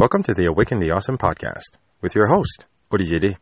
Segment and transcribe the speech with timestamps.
[0.00, 3.36] Welcome to the Awaken the Awesome podcast with your host, Olivier D.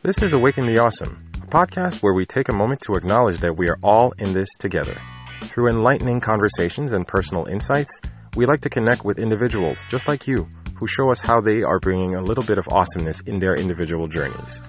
[0.00, 3.58] This is Awaken the Awesome, a podcast where we take a moment to acknowledge that
[3.58, 4.98] we are all in this together.
[5.42, 8.00] Through enlightening conversations and personal insights,
[8.36, 11.78] we like to connect with individuals just like you who show us how they are
[11.78, 14.62] bringing a little bit of awesomeness in their individual journeys.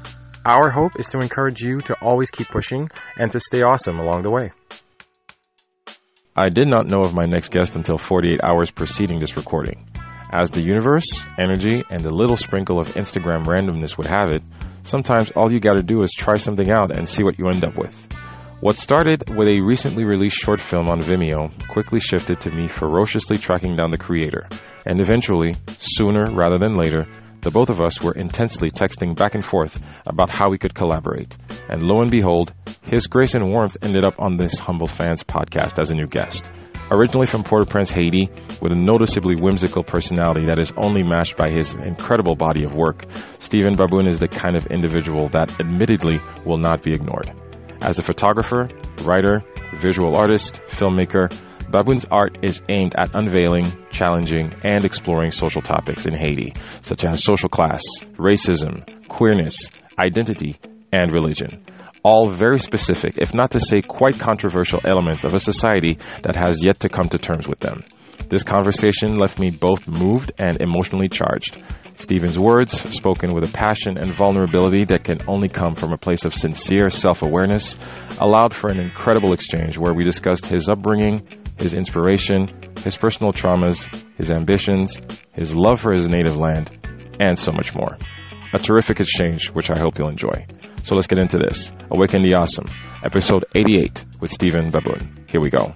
[0.45, 4.23] Our hope is to encourage you to always keep pushing and to stay awesome along
[4.23, 4.51] the way.
[6.35, 9.85] I did not know of my next guest until 48 hours preceding this recording.
[10.31, 14.43] As the universe, energy, and a little sprinkle of Instagram randomness would have it,
[14.83, 17.75] sometimes all you gotta do is try something out and see what you end up
[17.75, 18.07] with.
[18.61, 23.37] What started with a recently released short film on Vimeo quickly shifted to me ferociously
[23.37, 24.47] tracking down the creator,
[24.89, 27.07] and eventually, sooner rather than later,
[27.41, 31.37] the both of us were intensely texting back and forth about how we could collaborate.
[31.69, 32.53] And lo and behold,
[32.85, 36.51] his grace and warmth ended up on this Humble Fans podcast as a new guest.
[36.89, 38.31] Originally from Port-au-Prince, Haiti,
[38.63, 43.05] with a noticeably whimsical personality that is only matched by his incredible body of work,
[43.37, 47.31] Steven Baboun is the kind of individual that admittedly will not be ignored.
[47.81, 48.67] As a photographer,
[49.03, 49.43] writer,
[49.75, 51.31] visual artist, filmmaker,
[51.69, 57.23] Baboun's art is aimed at unveiling, challenging, and exploring social topics in Haiti, such as
[57.23, 57.83] social class,
[58.15, 59.55] racism, queerness,
[59.99, 60.57] identity,
[60.91, 61.63] and religion.
[62.01, 66.63] All very specific, if not to say quite controversial elements of a society that has
[66.63, 67.83] yet to come to terms with them.
[68.29, 71.57] This conversation left me both moved and emotionally charged.
[71.95, 76.23] Steven's words, spoken with a passion and vulnerability that can only come from a place
[76.23, 77.77] of sincere self awareness,
[78.19, 81.21] allowed for an incredible exchange where we discussed his upbringing,
[81.59, 82.47] his inspiration,
[82.83, 85.01] his personal traumas, his ambitions,
[85.33, 86.71] his love for his native land,
[87.19, 87.97] and so much more.
[88.53, 90.45] A terrific exchange, which I hope you'll enjoy.
[90.83, 91.71] So let's get into this.
[91.91, 92.65] Awaken the Awesome,
[93.03, 95.29] episode 88 with Steven Baboun.
[95.29, 95.75] Here we go.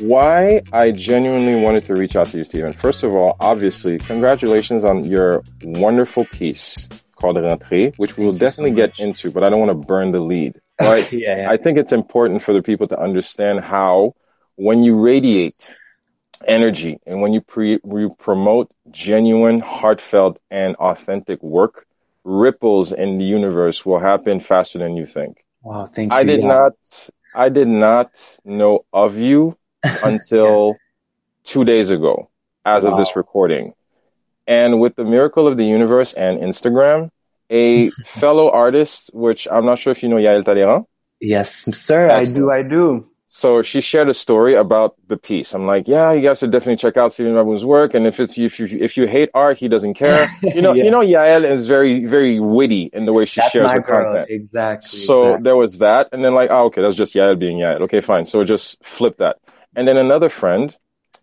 [0.00, 2.72] Why I genuinely wanted to reach out to you, Steven.
[2.72, 8.70] First of all, obviously, congratulations on your wonderful piece called Rentrée, which we will definitely
[8.70, 10.60] so get into, but I don't want to burn the lead.
[10.80, 11.10] Right?
[11.12, 11.50] yeah, yeah.
[11.50, 14.14] I think it's important for the people to understand how
[14.56, 15.74] when you radiate
[16.46, 21.86] energy and when you, pre- you promote genuine, heartfelt, and authentic work,
[22.24, 25.44] ripples in the universe will happen faster than you think.
[25.62, 26.18] Wow, thank you.
[26.18, 26.48] I did yeah.
[26.48, 26.74] not
[27.34, 29.56] I did not know of you
[30.02, 30.72] until yeah.
[31.44, 32.28] two days ago,
[32.64, 32.92] as wow.
[32.92, 33.74] of this recording.
[34.46, 37.10] And with the miracle of the universe and Instagram,
[37.50, 40.86] a fellow artist, which I'm not sure if you know Yael Talleyrand.
[41.20, 42.28] Yes, sir, Excellent.
[42.28, 43.06] I do, I do.
[43.32, 45.54] So she shared a story about the piece.
[45.54, 47.94] I'm like, yeah, you guys should definitely check out Steven Baboun's work.
[47.94, 50.28] And if it's if you if you hate art, he doesn't care.
[50.42, 50.84] You know, yeah.
[50.84, 54.08] you know, Yael is very very witty in the way she that's shares her girl.
[54.08, 54.30] content.
[54.30, 54.98] Exactly.
[54.98, 55.42] So exactly.
[55.44, 57.82] there was that, and then like, oh, okay, that's just Yael being Yael.
[57.82, 58.26] Okay, fine.
[58.26, 59.36] So just flip that.
[59.76, 60.76] And then another friend,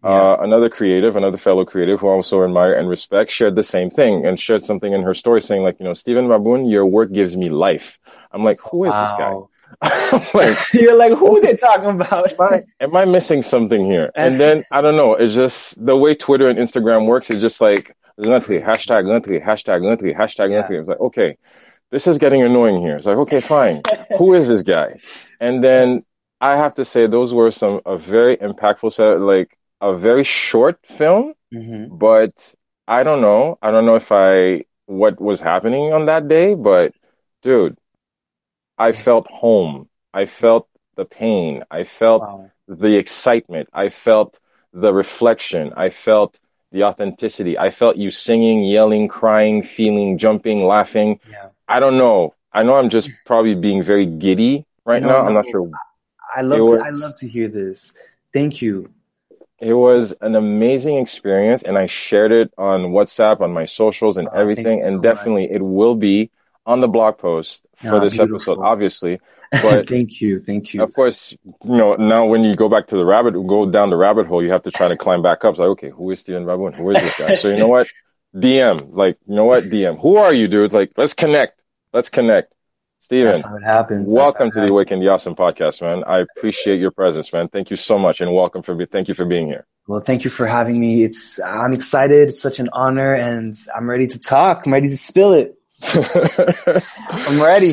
[0.08, 0.14] yeah.
[0.14, 3.90] uh, another creative, another fellow creative who I also admire and respect, shared the same
[3.90, 7.12] thing and shared something in her story saying like, you know, Steven Baboun, your work
[7.12, 8.00] gives me life.
[8.32, 9.02] I'm like, who is wow.
[9.04, 10.28] this guy?
[10.34, 12.32] like, You're like, who are they talking about?
[12.32, 14.12] am, I, am I missing something here?
[14.16, 15.16] And then I don't know.
[15.16, 17.30] It's just the way Twitter and Instagram works.
[17.30, 20.80] It's just like hashtag hashtag hashtag hashtag yeah.
[20.80, 21.38] It's like okay,
[21.92, 22.98] this is getting annoying here.
[22.98, 23.82] It's like okay, fine.
[24.18, 25.00] who is this guy?
[25.40, 26.04] And then
[26.40, 30.86] I have to say those were some a very impactful set, like a very short
[30.86, 31.96] film, mm-hmm.
[31.96, 32.56] but
[32.88, 33.58] I don't know.
[33.62, 36.94] I don't know if I what was happening on that day, but
[37.42, 37.78] dude,
[38.78, 39.90] I felt home.
[40.14, 41.64] I felt the pain.
[41.70, 42.52] I felt wow.
[42.68, 43.70] the excitement.
[43.74, 44.40] I felt
[44.74, 45.74] the reflection.
[45.76, 46.40] I felt
[46.72, 47.58] the authenticity.
[47.58, 51.20] I felt you singing, yelling, crying, feeling, jumping, laughing.
[51.30, 51.50] Yeah.
[51.68, 52.34] I don't know.
[52.52, 55.22] I know I'm just probably being very giddy right no, now.
[55.22, 55.28] No.
[55.28, 55.70] I'm not sure.
[56.36, 57.94] I love was, to, I love to hear this.
[58.34, 58.90] Thank you.
[59.60, 64.28] It was an amazing experience and I shared it on WhatsApp, on my socials and
[64.32, 64.84] oh, everything.
[64.84, 65.56] And definitely much.
[65.56, 66.30] it will be
[66.66, 68.36] on the blog post for oh, this beautiful.
[68.36, 69.20] episode, obviously.
[69.50, 70.84] But thank you, thank you.
[70.84, 73.96] Of course, you know now when you go back to the rabbit, go down the
[73.96, 75.52] rabbit hole, you have to try to climb back up.
[75.52, 76.76] It's like, okay, who is Steven Baboun?
[76.76, 77.36] Who is this guy?
[77.36, 77.88] so you know what?
[78.36, 79.64] DM, like, you know what?
[79.64, 79.98] DM.
[80.02, 80.74] Who are you, dude?
[80.74, 81.64] Like, let's connect.
[81.94, 82.54] Let's connect.
[83.08, 84.12] Steven, That's how it happens.
[84.12, 86.04] welcome to the Awaken the Awesome podcast, man.
[86.06, 87.48] I appreciate your presence, man.
[87.48, 89.66] Thank you so much, and welcome for be- thank you for being here.
[89.88, 91.06] Well, thank you for having me.
[91.06, 92.28] It's I'm excited.
[92.28, 94.66] It's such an honor, and I'm ready to talk.
[94.66, 95.56] I'm ready to spill it.
[97.08, 97.72] I'm ready.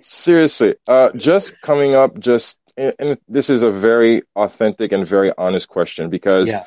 [0.00, 5.66] Seriously, uh, just coming up, just and this is a very authentic and very honest
[5.66, 6.66] question because yeah.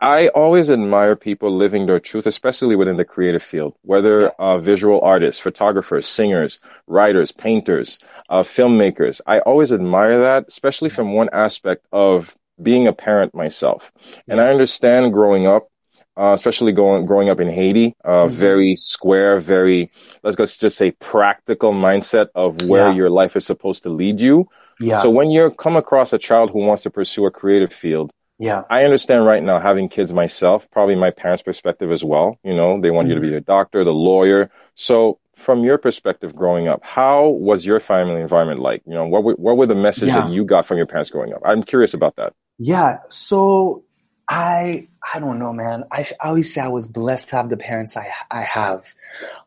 [0.00, 4.28] I always admire people living their truth, especially within the creative field, whether yeah.
[4.38, 7.98] uh, visual artists, photographers, singers, writers, painters,
[8.30, 9.20] uh, filmmakers.
[9.26, 13.92] I always admire that, especially from one aspect of being a parent myself.
[14.26, 14.40] And.
[14.40, 15.68] I understand growing up,
[16.16, 18.34] uh, especially going growing up in Haiti, uh, mm-hmm.
[18.34, 19.90] very square, very
[20.22, 24.46] let's go just say practical mindset of where your life is supposed to lead you.
[24.80, 25.02] Yeah.
[25.02, 28.62] So when you come across a child who wants to pursue a creative field, yeah.
[28.70, 32.38] I understand right now having kids myself, probably my parents' perspective as well.
[32.42, 33.10] You know, they want mm-hmm.
[33.10, 33.32] you to mm-hmm.
[33.32, 34.50] be a doctor, the lawyer.
[34.74, 38.82] So from your perspective growing up, how was your family environment like?
[38.86, 40.22] You know, what were, what were the messages yeah.
[40.22, 41.42] that you got from your parents growing up?
[41.44, 42.32] I'm curious about that.
[42.58, 43.00] Yeah.
[43.10, 43.84] So
[44.26, 45.84] I, I don't know, man.
[45.92, 48.94] I, I always say I was blessed to have the parents I, I have.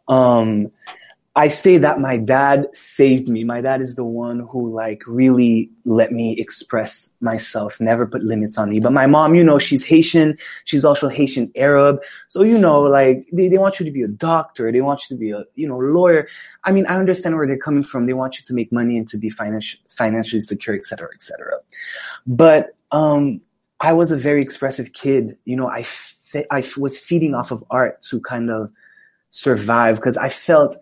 [0.08, 0.72] Um,
[1.36, 3.44] I say that my dad saved me.
[3.44, 8.60] My dad is the one who like really let me express myself, never put limits
[8.60, 8.80] on me.
[8.80, 10.36] But my mom, you know, she's Haitian.
[10.66, 12.04] She's also Haitian Arab.
[12.28, 14.72] So, you know, like they, they want you to be a doctor.
[14.72, 16.28] They want you to be a, you know, lawyer.
[16.66, 18.06] I mean, I understand where they're coming from.
[18.06, 21.24] They want you to make money and to be financial, financially secure, et cetera, et
[21.24, 21.58] cetera.
[22.28, 23.42] But, um,
[23.80, 25.36] I was a very expressive kid.
[25.46, 28.72] You know, I, fe- I was feeding off of art to kind of
[29.32, 30.78] survive because I felt,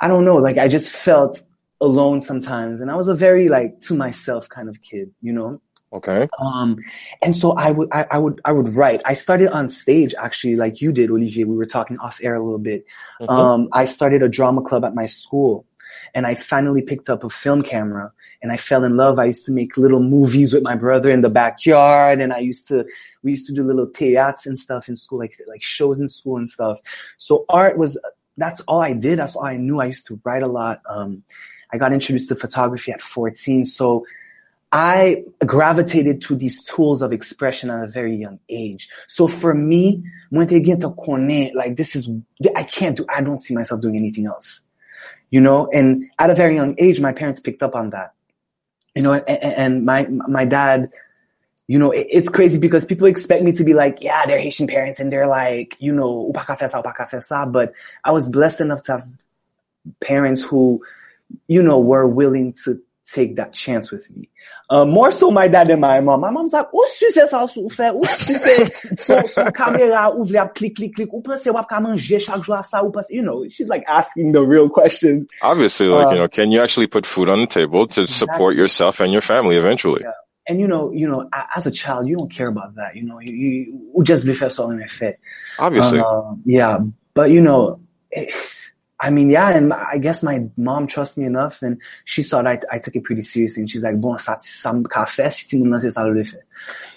[0.00, 1.40] I don't know, like I just felt
[1.80, 2.80] alone sometimes.
[2.80, 5.60] And I was a very like to myself kind of kid, you know?
[5.92, 6.28] Okay.
[6.38, 6.78] Um,
[7.20, 9.02] and so I would, I, I, would, I would write.
[9.04, 11.44] I started on stage actually, like you did, Olivier.
[11.44, 12.84] We were talking off air a little bit.
[13.20, 13.32] Mm-hmm.
[13.32, 15.66] Um, I started a drama club at my school
[16.14, 19.18] and I finally picked up a film camera and I fell in love.
[19.18, 22.68] I used to make little movies with my brother in the backyard and I used
[22.68, 22.86] to,
[23.24, 26.36] we used to do little theaters and stuff in school, like, like shows in school
[26.36, 26.78] and stuff.
[27.18, 27.98] So art was
[28.40, 29.18] that's all I did.
[29.18, 29.80] That's all I knew.
[29.80, 30.82] I used to write a lot.
[30.88, 31.22] Um,
[31.72, 33.64] I got introduced to photography at 14.
[33.64, 34.04] So
[34.72, 38.88] I gravitated to these tools of expression at a very young age.
[39.08, 42.10] So for me, when they get to connect, like this is,
[42.54, 44.62] I can't do, I don't see myself doing anything else.
[45.30, 48.14] You know, and at a very young age, my parents picked up on that.
[48.94, 50.90] You know, and, and my, my dad,
[51.70, 54.66] you know, it, it's crazy because people expect me to be like, yeah, they're Haitian
[54.66, 57.50] parents and they're like, you know, upaka fesa, upaka fesa.
[57.50, 59.08] But I was blessed enough to have
[60.00, 60.82] parents who,
[61.46, 64.28] you know, were willing to take that chance with me.
[64.68, 66.22] Uh, more so my dad and my mom.
[66.22, 68.64] My mom's like, ou si se sa sou fe, ou si se
[68.98, 72.64] son, son kamera ouvre ap klik, klik, klik, ou pense wap ka manje chak jwa
[72.66, 75.28] sa, ou pense, you know, she's like asking the real question.
[75.40, 78.34] Obviously, like, uh, you know, can you actually put food on the table to exactly.
[78.34, 80.02] support yourself and your family eventually?
[80.02, 80.18] Yeah
[80.50, 82.96] and you know, you know, as a child, you don't care about that.
[82.96, 85.20] You know, you, you just be first on fit.
[85.60, 86.00] Obviously.
[86.00, 86.80] Uh, yeah.
[87.14, 87.80] But you know,
[88.10, 88.34] it,
[88.98, 92.60] I mean, yeah, and I guess my mom trusts me enough and she thought I,
[92.70, 96.34] I took it pretty seriously and she's like, bon, ça, ça café, si tu ça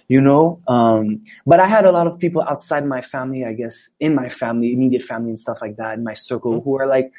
[0.07, 0.59] You know?
[0.67, 4.29] Um, but I had a lot of people outside my family, I guess, in my
[4.29, 7.11] family, immediate family and stuff like that, in my circle who are like,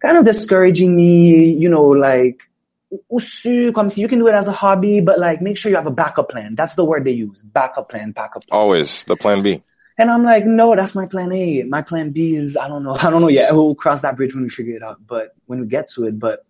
[0.00, 2.42] kind of discouraging me, you know, like,
[3.10, 5.76] usu, come see, you can do it as a hobby, but like make sure you
[5.76, 6.54] have a backup plan.
[6.54, 7.42] That's the word they use.
[7.42, 8.58] Backup plan, backup plan.
[8.58, 9.62] Always the plan B.
[9.98, 11.64] And I'm like, no, that's my plan A.
[11.64, 12.92] My plan B is, I don't know.
[13.00, 13.52] I don't know yet.
[13.52, 15.04] We'll cross that bridge when we figure it out.
[15.06, 16.46] But when we get to it, but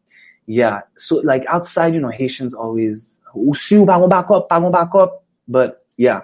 [0.47, 0.83] yeah.
[0.97, 5.25] So like outside, you know, Haitians always, usu, back up, back up.
[5.49, 6.23] But yeah.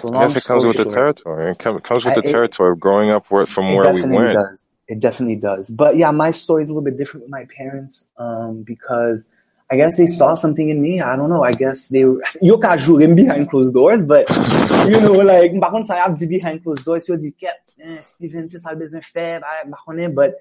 [0.00, 1.52] So I guess it comes with short, the territory.
[1.52, 4.34] It comes with the I, territory of growing up from where we went.
[4.34, 4.68] Does.
[4.86, 5.70] It definitely does.
[5.70, 9.26] But yeah, my story is a little bit different with my parents, um, because
[9.72, 11.00] I guess they saw something in me.
[11.00, 11.44] I don't know.
[11.44, 14.28] I guess they you can jure behind closed doors, but
[14.88, 17.08] you know, like par contre ça behind closed doors.
[17.08, 17.34] You dis
[17.78, 19.40] eh, Steven, c'est ça besoin faire,
[20.14, 20.34] but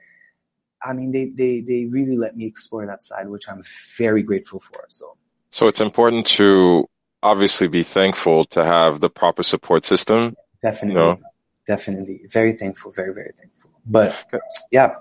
[0.82, 3.64] I mean, they they they really let me explore that side, which I'm
[3.98, 4.86] very grateful for.
[4.90, 5.16] So.
[5.52, 6.88] So it's important to
[7.22, 10.36] obviously be thankful to have the proper support system.
[10.62, 11.20] Definitely, you know?
[11.68, 13.72] definitely, very thankful, very very thankful.
[13.86, 14.26] But
[14.72, 14.96] yeah,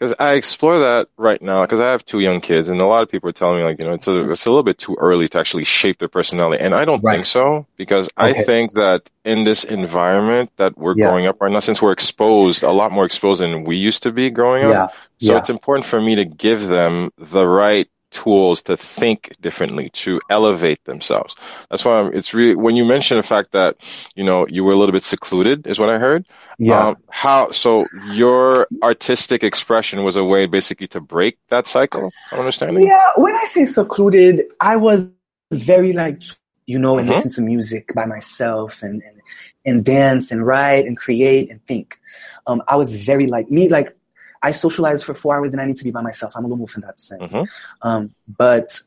[0.00, 3.02] because I explore that right now because I have two young kids, and a lot
[3.02, 4.96] of people are telling me like you know it's a it's a little bit too
[4.98, 7.16] early to actually shape their personality, and I don't right.
[7.16, 8.30] think so because okay.
[8.30, 11.08] I think that in this environment that we're yeah.
[11.08, 14.12] growing up right now, since we're exposed a lot more exposed than we used to
[14.12, 14.86] be growing up, yeah.
[15.26, 15.38] so yeah.
[15.38, 20.84] it's important for me to give them the right tools to think differently, to elevate
[20.84, 21.36] themselves.
[21.70, 23.76] That's why I'm, it's really, when you mention the fact that,
[24.14, 26.26] you know, you were a little bit secluded is what I heard.
[26.58, 26.88] Yeah.
[26.88, 32.38] Um, how, so your artistic expression was a way basically to break that cycle, I'm
[32.38, 32.86] understanding?
[32.86, 33.08] Yeah.
[33.16, 35.10] When I say secluded, I was
[35.52, 36.22] very like,
[36.66, 37.16] you know, and mm-hmm.
[37.16, 39.20] listen to music by myself and, and,
[39.64, 41.98] and dance and write and create and think.
[42.46, 43.96] Um, I was very like me, like
[44.42, 46.32] I socialize for four hours and I need to be by myself.
[46.34, 47.32] I'm a little wolf in that sense.
[47.32, 47.88] Mm-hmm.
[47.88, 48.80] Um, but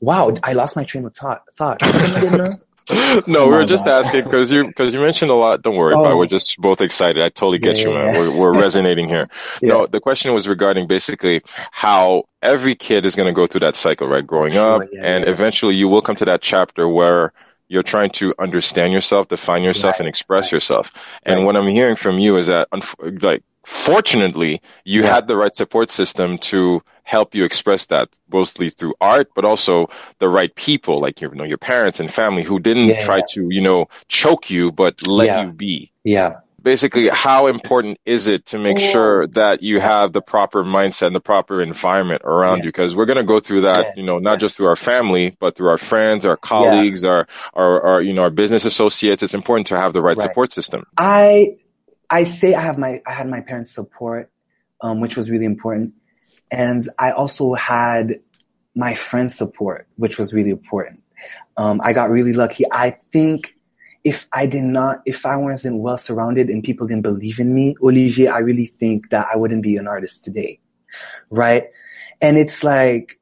[0.00, 1.42] wow, I lost my train of thought.
[1.56, 1.80] thought.
[3.26, 5.62] no, we were just asking because you because you mentioned a lot.
[5.62, 6.02] Don't worry, oh.
[6.02, 7.22] but we're just both excited.
[7.22, 8.14] I totally get yeah, you, man.
[8.14, 8.20] Yeah.
[8.20, 9.28] We're, we're resonating here.
[9.62, 9.68] Yeah.
[9.68, 13.76] No, the question was regarding basically how every kid is going to go through that
[13.76, 14.26] cycle, right?
[14.26, 17.32] Growing sure, up, and eventually you will come to that chapter where
[17.68, 20.00] you're trying to understand yourself, define yourself, right.
[20.00, 20.52] and express right.
[20.52, 20.92] yourself.
[21.24, 21.44] And right.
[21.44, 22.68] what I'm hearing from you is that,
[23.22, 25.14] like, fortunately, you yeah.
[25.14, 29.88] had the right support system to help you express that, mostly through art, but also
[30.18, 33.22] the right people, like you know your parents and family, who didn't yeah, try yeah.
[33.30, 35.92] to you know choke you, but let you be.
[36.04, 36.40] Yeah.
[36.62, 41.16] Basically, how important is it to make sure that you have the proper mindset and
[41.16, 42.64] the proper environment around you?
[42.64, 45.56] Because we're going to go through that, you know, not just through our family, but
[45.56, 49.22] through our friends, our colleagues, our, our, our, you know, our business associates.
[49.22, 50.22] It's important to have the right, right.
[50.22, 50.84] support system.
[50.98, 51.56] I
[52.10, 54.30] I say I have my I had my parents' support,
[54.80, 55.94] um, which was really important,
[56.50, 58.20] and I also had
[58.74, 61.02] my friends' support, which was really important.
[61.56, 62.64] Um, I got really lucky.
[62.70, 63.54] I think
[64.02, 67.76] if I did not, if I wasn't well surrounded and people didn't believe in me,
[67.82, 70.60] Olivier, I really think that I wouldn't be an artist today,
[71.30, 71.64] right?
[72.20, 73.20] And it's like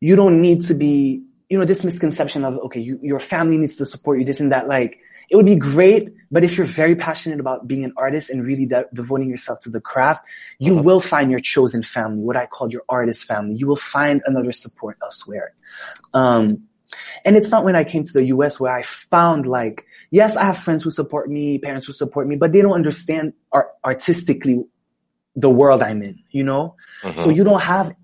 [0.00, 3.76] you don't need to be, you know, this misconception of okay, you, your family needs
[3.76, 6.94] to support you, this and that, like it would be great, but if you're very
[6.94, 10.22] passionate about being an artist and really de- devoting yourself to the craft,
[10.58, 10.82] you uh-huh.
[10.82, 13.54] will find your chosen family, what I call your artist family.
[13.56, 15.54] You will find another support elsewhere.
[16.12, 16.64] Um,
[17.24, 20.44] and it's not when I came to the US where I found like, yes, I
[20.44, 24.62] have friends who support me, parents who support me, but they don't understand art- artistically
[25.36, 26.76] the world I'm in, you know?
[27.02, 27.24] Uh-huh.
[27.24, 27.96] So you don't have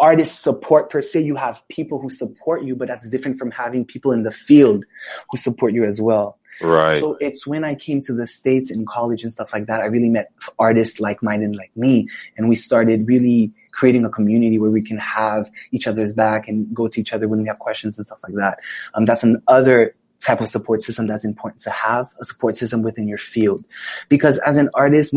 [0.00, 1.22] artist support per se.
[1.22, 4.84] You have people who support you, but that's different from having people in the field
[5.30, 6.37] who support you as well.
[6.60, 7.00] Right.
[7.00, 9.84] So it's when I came to the States in college and stuff like that, I
[9.86, 12.08] really met artists like-minded like me.
[12.36, 16.74] And we started really creating a community where we can have each other's back and
[16.74, 18.58] go to each other when we have questions and stuff like that.
[18.94, 23.06] Um, that's another type of support system that's important to have a support system within
[23.06, 23.64] your field.
[24.08, 25.14] Because as an artist,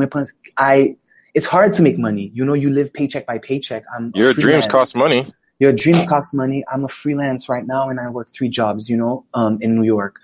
[0.58, 0.96] I,
[1.34, 2.32] it's hard to make money.
[2.36, 3.84] You know, you live paycheck by paycheck.
[3.96, 5.34] I'm your dreams cost money.
[5.58, 6.64] Your dreams cost money.
[6.72, 9.84] I'm a freelance right now and I work three jobs, you know, um, in New
[9.86, 10.20] York.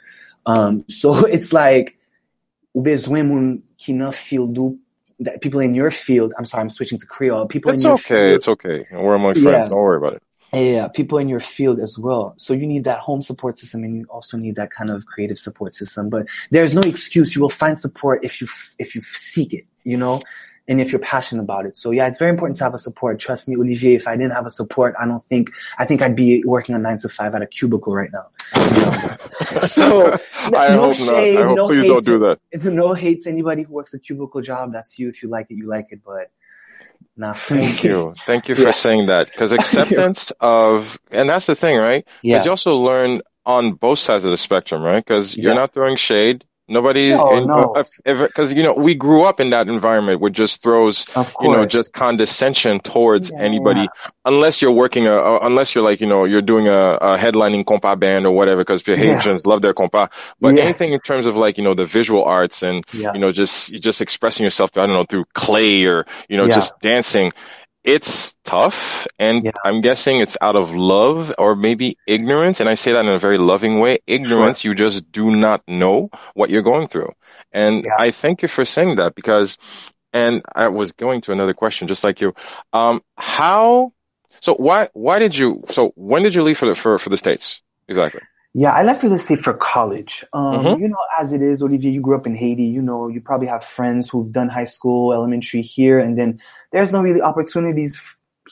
[0.47, 1.97] Um, so it's like,
[2.73, 4.57] besoin moun ki nan field
[5.19, 7.47] that people in your field, I'm sorry, I'm switching to Creole.
[7.47, 8.31] People it's in your okay, field.
[8.31, 8.85] It's okay.
[8.91, 9.45] We're among friends.
[9.45, 9.69] Yeah.
[9.69, 10.23] Don't worry about it.
[10.53, 12.33] Yeah, people in your field as well.
[12.37, 15.37] So you need that home support system and you also need that kind of creative
[15.37, 16.09] support system.
[16.09, 17.35] But there's no excuse.
[17.35, 18.47] You will find support if you,
[18.79, 20.21] if you seek it, you know?
[20.67, 21.77] And if you're passionate about it.
[21.77, 23.19] So yeah, it's very important to have a support.
[23.19, 26.15] Trust me, Olivier, if I didn't have a support, I don't think, I think I'd
[26.15, 28.27] be working on nine to five at a cubicle right now.
[29.61, 31.43] so I no hope shade, not.
[31.43, 32.39] I hope no please don't do that.
[32.77, 34.73] No hate to anybody who works a cubicle job.
[34.73, 35.09] That's you.
[35.09, 36.31] If you like it, you like it, but
[37.15, 38.13] not for Thank you.
[38.25, 38.71] Thank you for yeah.
[38.71, 39.33] saying that.
[39.33, 42.05] Cause acceptance of, and that's the thing, right?
[42.21, 42.37] Yeah.
[42.37, 45.03] Cause you also learn on both sides of the spectrum, right?
[45.05, 46.43] Cause you're not throwing shade.
[46.69, 48.57] Nobody's no, because no.
[48.57, 51.05] you know we grew up in that environment which just throws
[51.41, 53.81] you know just condescension towards yeah, anybody.
[53.81, 54.09] Yeah.
[54.25, 57.63] unless you're working a, a, unless you're like you know you're doing a, a headlining
[57.63, 60.11] compa band or whatever because the Haitians love their compa.
[60.41, 63.73] But anything in terms of like you know the visual arts and you know just
[63.75, 67.31] just expressing yourself I don't know through clay or you know just dancing
[67.87, 69.51] it's tough and yeah.
[69.63, 73.17] i'm guessing it's out of love or maybe ignorance and i say that in a
[73.17, 74.71] very loving way ignorance sure.
[74.71, 77.09] you just do not know what you're going through
[77.53, 77.95] and yeah.
[77.97, 79.57] i thank you for saying that because
[80.11, 82.33] and i was going to another question just like you
[82.73, 83.93] um how
[84.41, 87.17] so why why did you so when did you leave for the for, for the
[87.17, 88.21] states exactly
[88.59, 90.25] yeah, I left real estate for college.
[90.33, 90.81] Um, mm-hmm.
[90.81, 92.63] You know, as it is, Olivier, you grew up in Haiti.
[92.63, 96.91] You know, you probably have friends who've done high school, elementary here, and then there's
[96.91, 98.01] no really opportunities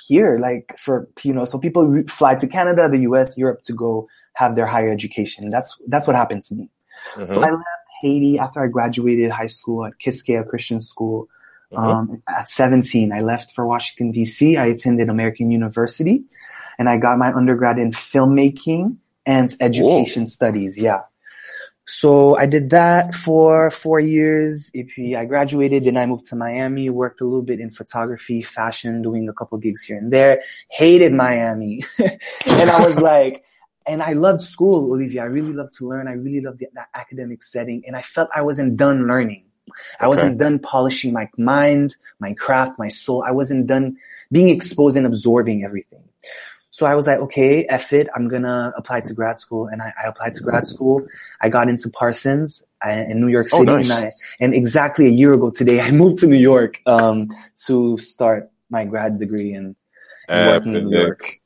[0.05, 4.05] here, like for, you know, so people fly to Canada, the US, Europe to go
[4.33, 5.49] have their higher education.
[5.49, 6.69] That's, that's what happened to me.
[7.15, 7.33] Mm-hmm.
[7.33, 11.29] So I left Haiti after I graduated high school at Quisqueya Christian School.
[11.73, 11.83] Mm-hmm.
[11.83, 14.55] Um, at 17, I left for Washington DC.
[14.55, 16.25] I attended American University
[16.77, 20.29] and I got my undergrad in filmmaking and education Whoa.
[20.29, 20.79] studies.
[20.79, 21.01] Yeah.
[21.87, 24.71] So I did that for four years.
[24.75, 29.29] I graduated, then I moved to Miami, worked a little bit in photography, fashion, doing
[29.29, 30.41] a couple gigs here and there.
[30.69, 31.83] Hated Miami.
[31.99, 33.43] and I was like,
[33.85, 35.21] and I loved school, Olivia.
[35.21, 36.07] I really loved to learn.
[36.07, 39.45] I really loved the, that academic setting and I felt I wasn't done learning.
[39.99, 43.23] I wasn't done polishing my mind, my craft, my soul.
[43.25, 43.97] I wasn't done
[44.31, 46.03] being exposed and absorbing everything.
[46.75, 48.09] So I was like, okay, F it.
[48.13, 49.67] I'm going to apply to grad school.
[49.67, 51.07] And I, I, applied to grad school.
[51.39, 53.71] I got into Parsons uh, in New York oh, City.
[53.71, 53.89] Oh, nice.
[53.91, 57.29] and, I, and exactly a year ago today, I moved to New York, um,
[57.67, 59.77] to start my grad degree and,
[60.27, 61.39] and working in New York.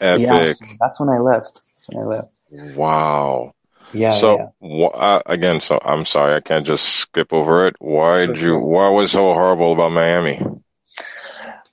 [0.00, 0.22] Epic.
[0.22, 1.60] Yeah, so that's when I left.
[1.74, 2.32] That's when I left.
[2.76, 3.54] Wow.
[3.92, 4.12] Yeah.
[4.12, 4.86] So yeah.
[4.86, 7.74] Uh, again, so I'm sorry, I can't just skip over it.
[7.80, 8.56] Why did you?
[8.56, 10.40] What was so horrible about Miami?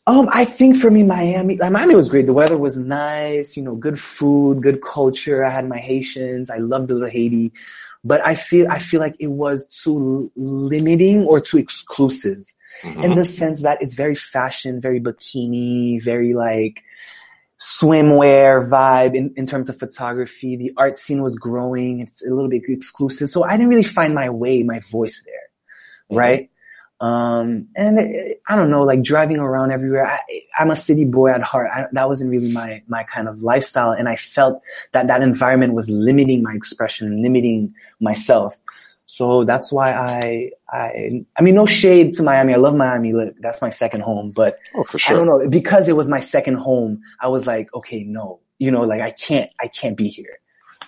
[0.08, 2.28] Um, I think for me, Miami, like Miami was great.
[2.28, 5.44] The weather was nice, you know, good food, good culture.
[5.44, 6.50] I had my Haitians.
[6.52, 7.52] I loved the Haiti,
[8.04, 12.46] but I feel, I feel like it was too limiting or too exclusive
[12.84, 13.04] mm-hmm.
[13.04, 16.84] in the sense that it's very fashion, very bikini, very like
[17.60, 20.56] swimwear vibe in, in terms of photography.
[20.56, 22.02] The art scene was growing.
[22.02, 23.30] It's a little bit exclusive.
[23.30, 25.36] So I didn't really find my way, my voice there.
[26.12, 26.16] Mm-hmm.
[26.16, 26.50] Right.
[27.02, 30.06] Um, and it, I don't know, like driving around everywhere.
[30.08, 30.20] I,
[30.58, 31.70] I'm a city boy at heart.
[31.74, 33.92] I, that wasn't really my, my kind of lifestyle.
[33.92, 34.62] And I felt
[34.94, 38.56] that that environment was limiting my expression, limiting myself.
[39.08, 42.54] So that's why I, I, I mean, no shade to Miami.
[42.54, 43.14] I love Miami.
[43.40, 45.16] That's my second home, but oh, for sure.
[45.16, 48.72] I don't know, because it was my second home, I was like, okay, no, you
[48.72, 50.40] know, like I can't, I can't be here.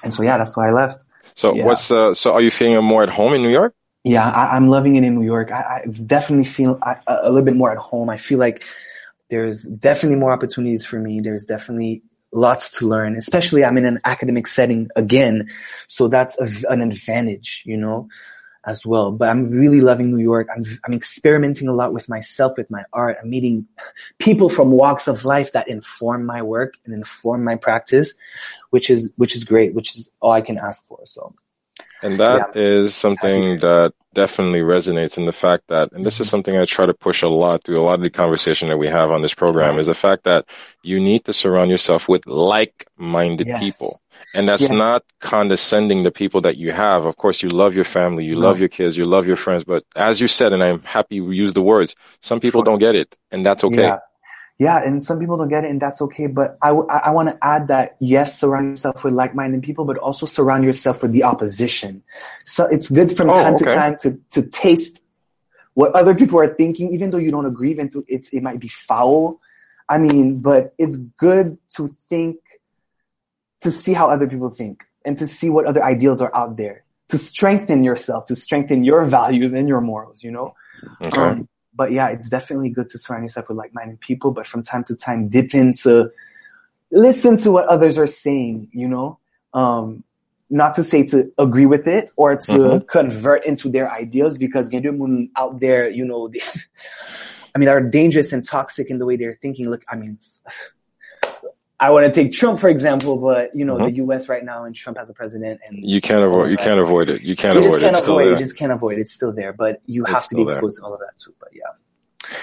[0.03, 0.99] And so yeah, that's why I left.
[1.35, 1.65] So yeah.
[1.65, 3.75] what's, uh, so are you feeling more at home in New York?
[4.03, 5.51] Yeah, I, am loving it in New York.
[5.51, 8.09] I, I definitely feel I, a little bit more at home.
[8.09, 8.63] I feel like
[9.29, 11.19] there's definitely more opportunities for me.
[11.19, 15.49] There's definitely lots to learn, especially I'm in an academic setting again.
[15.87, 18.07] So that's a, an advantage, you know,
[18.65, 19.11] as well.
[19.11, 20.47] But I'm really loving New York.
[20.55, 23.17] I'm, I'm experimenting a lot with myself, with my art.
[23.21, 23.67] I'm meeting
[24.19, 28.13] people from walks of life that inform my work and inform my practice,
[28.69, 30.99] which is, which is great, which is all I can ask for.
[31.05, 31.33] So.
[32.03, 32.61] And that yeah.
[32.61, 36.31] is something that definitely resonates in the fact that, and this is mm-hmm.
[36.31, 38.87] something I try to push a lot through a lot of the conversation that we
[38.87, 40.45] have on this program, is the fact that
[40.83, 43.59] you need to surround yourself with like-minded yes.
[43.59, 43.99] people.
[44.33, 44.71] And that's yes.
[44.71, 47.05] not condescending the people that you have.
[47.05, 49.83] Of course, you love your family, you love your kids, you love your friends, but
[49.95, 53.15] as you said, and I'm happy you use the words, some people don't get it,
[53.31, 53.83] and that's okay.
[53.83, 53.99] Yeah
[54.59, 56.27] yeah, and some people don't get it and that's okay.
[56.27, 59.97] But I, w- I want to add that yes, surround yourself with like-minded people, but
[59.97, 62.03] also surround yourself with the opposition.
[62.45, 63.65] So it's good from oh, time okay.
[63.65, 64.99] to time to, to taste
[65.75, 68.59] what other people are thinking, even though you don't agree, even though it's, it might
[68.59, 69.39] be foul.
[69.87, 72.37] I mean, but it's good to think,
[73.61, 76.83] to see how other people think and to see what other ideals are out there
[77.09, 80.55] to strengthen yourself, to strengthen your values and your morals, you know?
[81.01, 81.21] Okay.
[81.21, 84.83] Um, but yeah, it's definitely good to surround yourself with like-minded people, but from time
[84.85, 86.11] to time dip into,
[86.91, 89.19] listen to what others are saying, you know?
[89.53, 90.03] Um,
[90.49, 92.85] not to say to agree with it or to mm-hmm.
[92.85, 94.71] convert into their ideas because
[95.35, 96.41] out there, you know, they,
[97.55, 99.69] I mean, are dangerous and toxic in the way they're thinking.
[99.69, 100.19] Look, I mean,
[101.79, 103.85] I want to take Trump for example, but you know mm-hmm.
[103.85, 104.27] the U.S.
[104.27, 107.21] right now and Trump as a president, and you can't avoid you can't avoid it.
[107.21, 108.03] You can't you avoid can't it.
[108.03, 109.01] Avoid, you just can't avoid it.
[109.01, 110.81] It's still there, but you it's have to be exposed there.
[110.81, 111.33] to all of that too.
[111.39, 111.61] But yeah.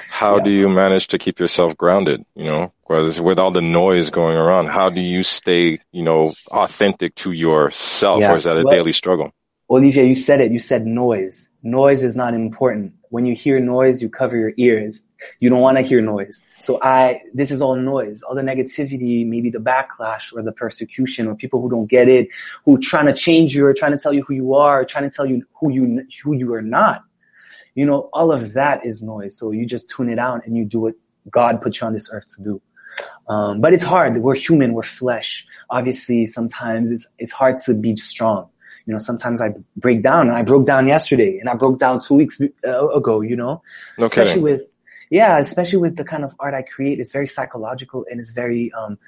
[0.08, 0.44] How yeah.
[0.44, 2.24] do you manage to keep yourself grounded?
[2.34, 6.32] You know, because with all the noise going around, how do you stay, you know,
[6.48, 8.32] authentic to yourself, yeah.
[8.32, 9.32] or is that a well, daily struggle?
[9.70, 10.52] Olivia, you said it.
[10.52, 11.48] You said noise.
[11.62, 12.92] Noise is not important.
[13.08, 15.02] When you hear noise, you cover your ears.
[15.38, 16.42] You don't want to hear noise.
[16.60, 18.22] So I, this is all noise.
[18.22, 22.28] All the negativity, maybe the backlash or the persecution or people who don't get it,
[22.66, 25.14] who trying to change you or trying to tell you who you are, trying to
[25.14, 27.02] tell you who you, who you are not.
[27.74, 29.38] You know, all of that is noise.
[29.38, 30.94] So you just tune it out and you do what
[31.30, 32.62] God put you on this earth to do.
[33.28, 34.18] Um, but it's hard.
[34.18, 34.74] We're human.
[34.74, 35.46] We're flesh.
[35.70, 38.50] Obviously, sometimes it's, it's hard to be strong
[38.86, 42.00] you know, sometimes I break down and I broke down yesterday and I broke down
[42.00, 43.62] two weeks uh, ago, you know,
[43.98, 44.42] no especially kidding.
[44.42, 44.62] with,
[45.10, 46.98] yeah, especially with the kind of art I create.
[46.98, 48.98] It's very psychological and it's very, um,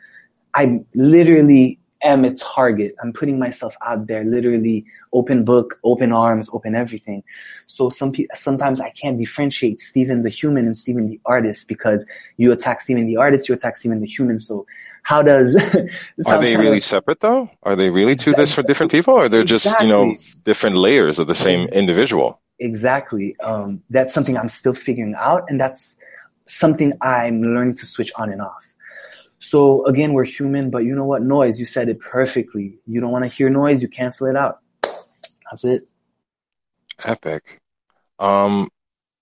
[0.55, 2.95] I literally am a target.
[3.03, 7.23] I'm putting myself out there, literally open book, open arms, open everything.
[7.67, 12.07] So some pe- sometimes I can't differentiate Steven the human and Steven the artist because
[12.37, 14.41] you attack Steven the artist, you attack Steven the human.
[14.41, 14.67] So
[15.07, 15.55] how does
[16.27, 17.49] are they really of, separate though?
[17.63, 21.21] Are they really two this for different people or they're just you know different layers
[21.21, 22.41] of the same individual?
[22.59, 23.37] Exactly.
[23.39, 25.95] Um, that's something i'm still figuring out and that's
[26.47, 28.67] something i'm learning to switch on and off.
[29.39, 31.23] So again we're human but you know what?
[31.23, 32.81] Noise you said it perfectly.
[32.85, 34.59] You don't want to hear noise you cancel it out.
[35.49, 35.87] That's it.
[36.99, 37.61] Epic.
[38.19, 38.71] Um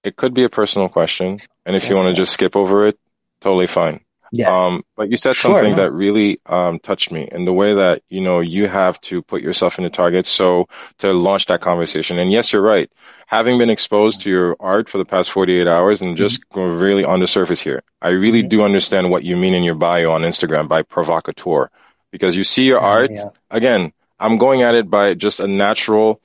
[0.03, 2.99] it could be a personal question and if you want to just skip over it
[3.43, 4.04] totally fine
[4.37, 4.57] Yes.
[4.57, 8.03] Um, but you said sure, something that really um, touched me in the way that
[8.09, 10.69] you know you have to put yourself in the target so
[10.99, 12.19] to launch that conversation.
[12.19, 12.91] And yes, you're right.
[13.29, 16.79] Having been exposed to your art for the past 48 hours and just mm-hmm.
[16.79, 18.49] really on the surface here, I really mm-hmm.
[18.49, 21.71] do understand what you mean in your bio on Instagram by provocateur
[22.11, 23.31] because you see your art yeah.
[23.51, 23.93] again.
[24.19, 26.21] I'm going at it by just a natural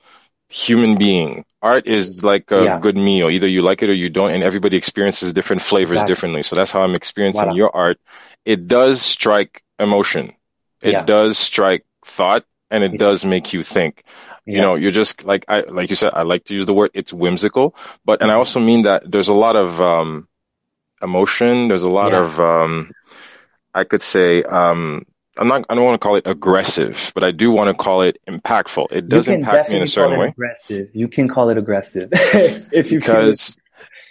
[0.50, 1.44] human being.
[1.62, 2.78] Art is like a yeah.
[2.78, 3.30] good meal.
[3.30, 6.10] Either you like it or you don't, and everybody experiences different flavors exactly.
[6.10, 6.42] differently.
[6.42, 7.98] So that's how I'm experiencing your art.
[8.44, 10.34] It does strike emotion.
[10.82, 11.04] It yeah.
[11.04, 12.44] does strike thought.
[12.72, 14.04] and it does make you think.
[14.46, 14.54] Yeah.
[14.56, 16.12] You know, you're just like I like you said.
[16.14, 16.90] I like to use the word.
[16.94, 18.38] It's whimsical, but and I mm-hmm.
[18.38, 20.28] also mean that there's a lot of um,
[21.02, 21.68] emotion.
[21.68, 22.92] There's a lot of um,
[23.74, 25.04] I could say um,
[25.38, 25.64] I'm not.
[25.68, 28.88] I don't want to call it aggressive, but I do want to call it impactful.
[28.90, 30.28] It does impact me in a certain way.
[30.28, 30.88] Aggressive.
[30.92, 33.58] You can call it aggressive if you because.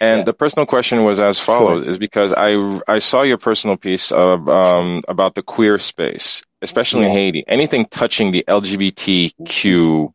[0.00, 0.24] And yeah.
[0.24, 1.90] the personal question was as follows: sure.
[1.90, 7.02] is because I I saw your personal piece of um, about the queer space, especially
[7.02, 7.08] yeah.
[7.08, 7.44] in Haiti.
[7.46, 10.12] Anything touching the LGBTQ,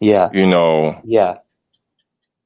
[0.00, 1.38] yeah, you know, yeah,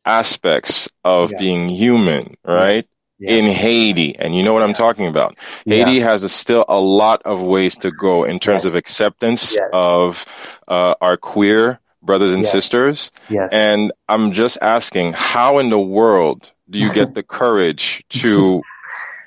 [0.04, 1.38] aspects of yeah.
[1.38, 2.86] being human, right?
[3.20, 3.32] Yeah.
[3.32, 4.18] in Haiti.
[4.18, 5.36] And you know what I'm talking about.
[5.64, 5.84] Yeah.
[5.84, 8.64] Haiti has a, still a lot of ways to go in terms yes.
[8.64, 9.70] of acceptance yes.
[9.72, 12.50] of uh, our queer brothers and yes.
[12.50, 13.12] sisters.
[13.28, 13.50] Yes.
[13.52, 18.62] And I'm just asking, how in the world do you get the courage to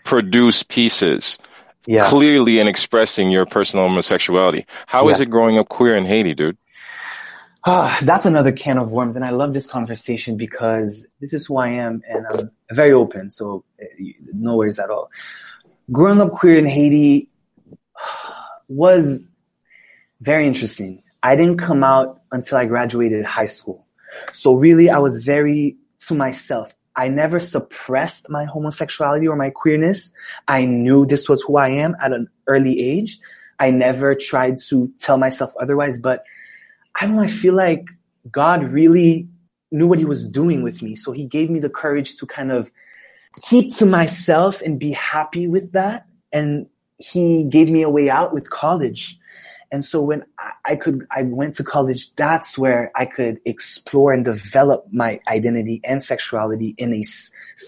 [0.03, 1.37] produce pieces?
[1.85, 2.07] Yeah.
[2.09, 4.65] Clearly in expressing your personal homosexuality.
[4.87, 6.57] How is it growing up queer in Haiti, dude?
[7.65, 9.15] Ah, that's another can of worms.
[9.15, 13.31] And I love this conversation because this is who I am and I'm very open.
[13.31, 15.09] So eh, no worries at all.
[15.91, 17.29] Growing up queer in Haiti
[18.67, 19.25] was
[20.19, 21.03] very interesting.
[21.21, 23.85] I didn't come out until I graduated high school.
[24.33, 26.73] So really I was very to myself.
[26.95, 30.13] I never suppressed my homosexuality or my queerness.
[30.47, 33.19] I knew this was who I am at an early age.
[33.57, 36.23] I never tried to tell myself otherwise, but
[36.99, 37.87] I don't know, I feel like
[38.31, 39.27] God really
[39.71, 40.95] knew what he was doing with me.
[40.95, 42.71] So he gave me the courage to kind of
[43.41, 46.05] keep to myself and be happy with that.
[46.31, 49.17] And he gave me a way out with college.
[49.71, 50.23] And so when
[50.65, 55.81] I could, I went to college, that's where I could explore and develop my identity
[55.83, 57.03] and sexuality in a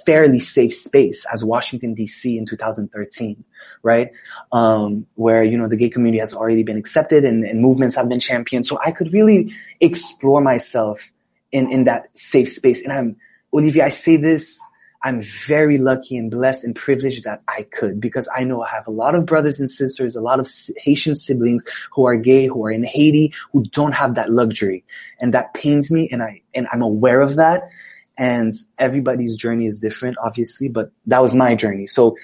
[0.05, 3.43] fairly safe space as Washington DC in 2013
[3.85, 4.09] right?
[4.51, 8.09] Um, where, you know, the gay community has already been accepted and, and movements have
[8.09, 8.65] been championed.
[8.65, 11.11] So I could really explore myself
[11.51, 12.83] in, in that safe space.
[12.83, 13.17] And I'm,
[13.53, 14.59] Olivia, I say this,
[15.03, 18.87] I'm very lucky and blessed and privileged that I could because I know I have
[18.87, 22.65] a lot of brothers and sisters, a lot of Haitian siblings who are gay, who
[22.65, 24.83] are in Haiti, who don't have that luxury.
[25.19, 27.69] And that pains me and I, and I'm aware of that.
[28.17, 31.85] And everybody's journey is different, obviously, but that was my journey.
[31.85, 32.15] So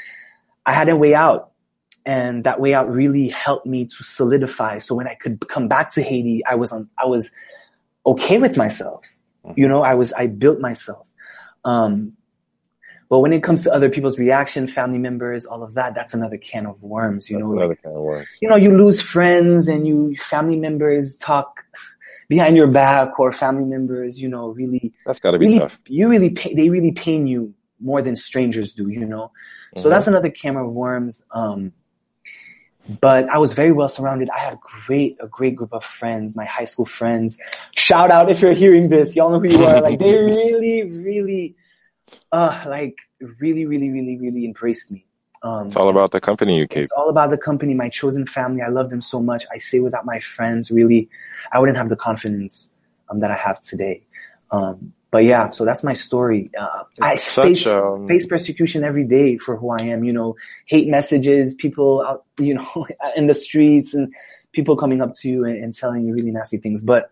[0.65, 1.50] I had a way out
[2.05, 4.79] and that way out really helped me to solidify.
[4.79, 7.31] So when I could come back to Haiti, I was on, I was
[8.05, 9.05] okay with myself.
[9.55, 11.07] You know, I was, I built myself.
[11.65, 12.17] Um,
[13.09, 16.37] but when it comes to other people's reaction, family members, all of that, that's another
[16.37, 17.29] can of worms.
[17.29, 18.27] You that's know, another can of worms.
[18.41, 21.65] You know, you lose friends and you family members talk
[22.29, 24.93] behind your back, or family members, you know, really.
[25.05, 25.77] That's got to be really, tough.
[25.87, 28.87] You really, pay, they really pain you more than strangers do.
[28.87, 29.23] You know,
[29.73, 29.81] mm-hmm.
[29.81, 31.25] so that's another can of worms.
[31.31, 31.73] Um,
[32.99, 34.29] but I was very well surrounded.
[34.29, 37.37] I had a great, a great group of friends, my high school friends.
[37.75, 39.15] Shout out if you're hearing this.
[39.15, 39.81] Y'all know who you are.
[39.81, 41.55] Like they really, really,
[42.31, 42.97] uh, like
[43.39, 45.05] really, really, really, really embraced me.
[45.43, 46.83] Um, it's all about the company you keep.
[46.83, 48.61] It's all about the company, my chosen family.
[48.61, 49.45] I love them so much.
[49.51, 51.09] I say without my friends, really,
[51.51, 52.71] I wouldn't have the confidence
[53.09, 54.03] um, that I have today.
[54.51, 56.50] Um, but yeah, so that's my story.
[56.58, 58.08] Uh, I face, um...
[58.08, 60.06] face persecution every day for who I am.
[60.06, 64.13] You know, hate messages, people out, you know, in the streets, and
[64.54, 66.82] people coming up to you and, and, telling you really nasty things.
[66.82, 67.12] But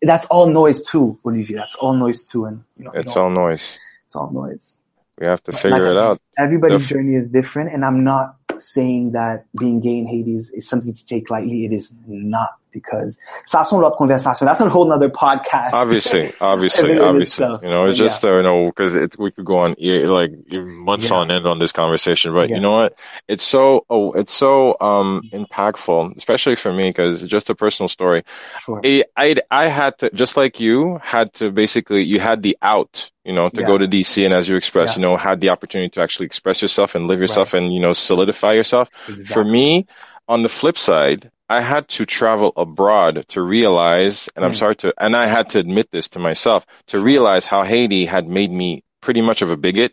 [0.00, 1.56] that's all noise too, Olivier.
[1.56, 3.78] That's all noise too, and you know, it's you know, all noise.
[4.06, 4.78] It's all noise.
[5.18, 6.20] We have to figure like, it out.
[6.38, 10.68] Everybody's journey is different, and I'm not saying that being gay in Haiti is, is
[10.68, 11.64] something to take lightly.
[11.64, 14.46] It is not because ça son l'autre conversation.
[14.46, 15.72] That's a whole nother podcast.
[15.72, 17.46] Obviously, obviously, obviously.
[17.62, 18.30] You know, it's just, yeah.
[18.30, 21.16] uh, you know, because we could go on like months yeah.
[21.16, 22.56] on end on this conversation, but yeah.
[22.56, 22.98] you know what?
[23.28, 28.22] It's so, oh, it's so, um, impactful, especially for me, because just a personal story.
[28.64, 28.80] Sure.
[28.84, 33.10] I, I, I had to, just like you, had to basically, you had the out,
[33.24, 35.90] you know, to go to DC and as you expressed, you know, had the opportunity
[35.90, 37.62] to actually express yourself and live yourself right.
[37.62, 38.88] and, you know, solidify yourself.
[39.08, 39.24] Exactly.
[39.24, 39.86] For me,
[40.28, 44.56] on the flip side, I had to travel abroad to realize, and I'm mm.
[44.56, 48.28] sorry to, and I had to admit this to myself, to realize how Haiti had
[48.28, 49.92] made me pretty much of a bigot.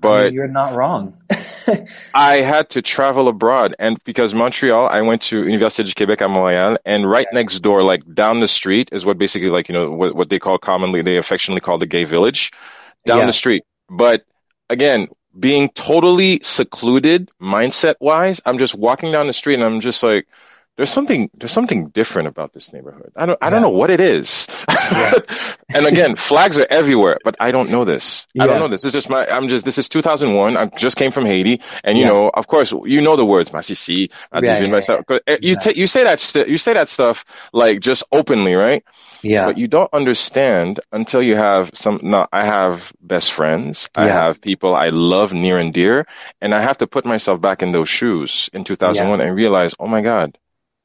[0.00, 1.20] But I mean, you're not wrong.
[2.14, 6.32] I had to travel abroad, and because Montreal, I went to Université du Québec à
[6.32, 7.40] Montréal, and right yeah.
[7.40, 10.38] next door, like down the street, is what basically like you know what, what they
[10.38, 12.52] call commonly, they affectionately call the gay village,
[13.06, 13.26] down yeah.
[13.26, 13.64] the street.
[13.88, 14.22] But
[14.68, 20.04] again, being totally secluded mindset wise, I'm just walking down the street, and I'm just
[20.04, 20.28] like
[20.80, 23.12] there's something there's something different about this neighborhood.
[23.14, 24.48] I don't I don't know what it is.
[24.66, 25.12] Yeah.
[25.74, 28.26] and again, flags are everywhere, but I don't know this.
[28.32, 28.44] Yeah.
[28.44, 28.80] I don't know this.
[28.80, 30.56] This is just my I'm just this is 2001.
[30.56, 34.10] I just came from Haiti, and you know, of course, you know the words Masisi,
[34.70, 35.04] myself.
[35.26, 38.82] Eh, you t- you say that st- you say that stuff like just openly, right?
[39.20, 39.44] Yeah.
[39.44, 42.00] But you don't understand until you have some.
[42.02, 43.90] No, I have best friends.
[43.94, 46.06] I have people I love near and dear,
[46.40, 49.86] and I have to put myself back in those shoes in 2001 and realize, oh
[49.86, 50.38] my god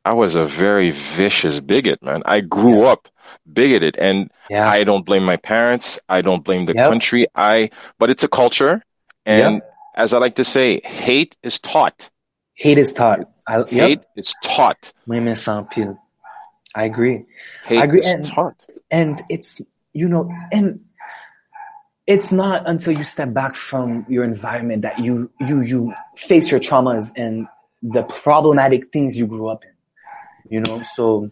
[0.05, 2.21] I was a very vicious bigot, man.
[2.25, 2.91] I grew yeah.
[2.91, 3.07] up
[3.51, 4.69] bigoted and yeah.
[4.69, 5.99] I don't blame my parents.
[6.07, 6.89] I don't blame the yep.
[6.89, 7.25] country.
[7.33, 8.83] I, but it's a culture.
[9.25, 9.73] And yep.
[9.95, 12.11] as I like to say, hate is taught.
[12.53, 13.21] Hate is taught.
[13.47, 13.69] I, yep.
[13.69, 14.93] Hate is taught.
[16.75, 17.25] I agree.
[17.65, 17.99] Hate I agree.
[17.99, 18.63] is and, taught.
[18.91, 19.59] And it's,
[19.91, 20.81] you know, and
[22.05, 26.59] it's not until you step back from your environment that you, you, you face your
[26.59, 27.47] traumas and
[27.81, 29.74] the problematic things you grew up in
[30.49, 31.29] you know so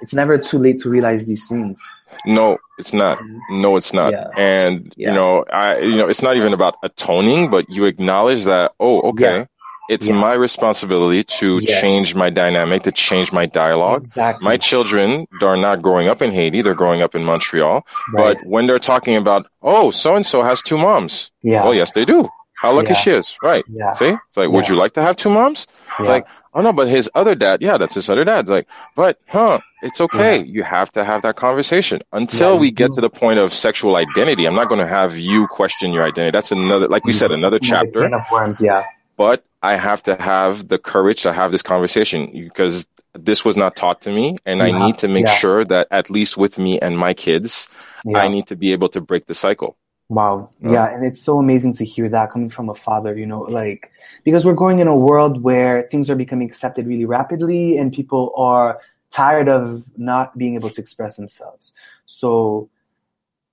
[0.00, 1.80] it's never too late to realize these things
[2.26, 3.62] no it's not mm-hmm.
[3.62, 4.28] no it's not yeah.
[4.36, 5.08] and yeah.
[5.08, 9.00] you know i you know it's not even about atoning but you acknowledge that oh
[9.10, 9.44] okay yeah.
[9.88, 11.82] it's my responsibility to yes.
[11.82, 14.44] change my dynamic to change my dialogue exactly.
[14.44, 18.36] my children are not growing up in haiti they're growing up in montreal right.
[18.36, 21.92] but when they're talking about oh so and so has two moms yeah oh yes
[21.92, 22.28] they do
[22.64, 25.66] how lucky she is right see it's like would you like to have two moms
[25.98, 28.40] it's like oh no, but his other dad, yeah, that's his other dad.
[28.40, 30.38] It's like, but huh, it's okay.
[30.38, 30.44] Yeah.
[30.44, 33.96] You have to have that conversation until yeah, we get to the point of sexual
[33.96, 34.46] identity.
[34.46, 36.30] I'm not going to have you question your identity.
[36.30, 38.08] That's another, like we said, another chapter.
[38.30, 38.84] Worms, yeah.
[39.16, 43.76] But I have to have the courage to have this conversation because this was not
[43.76, 45.34] taught to me, and I need to make yeah.
[45.34, 47.68] sure that at least with me and my kids,
[48.12, 49.76] I need to be able to break the cycle.
[50.08, 50.50] Wow.
[50.60, 50.92] Yeah.
[50.92, 53.90] And it's so amazing to hear that coming from a father, you know, like,
[54.22, 58.32] because we're going in a world where things are becoming accepted really rapidly and people
[58.36, 61.72] are tired of not being able to express themselves.
[62.04, 62.68] So,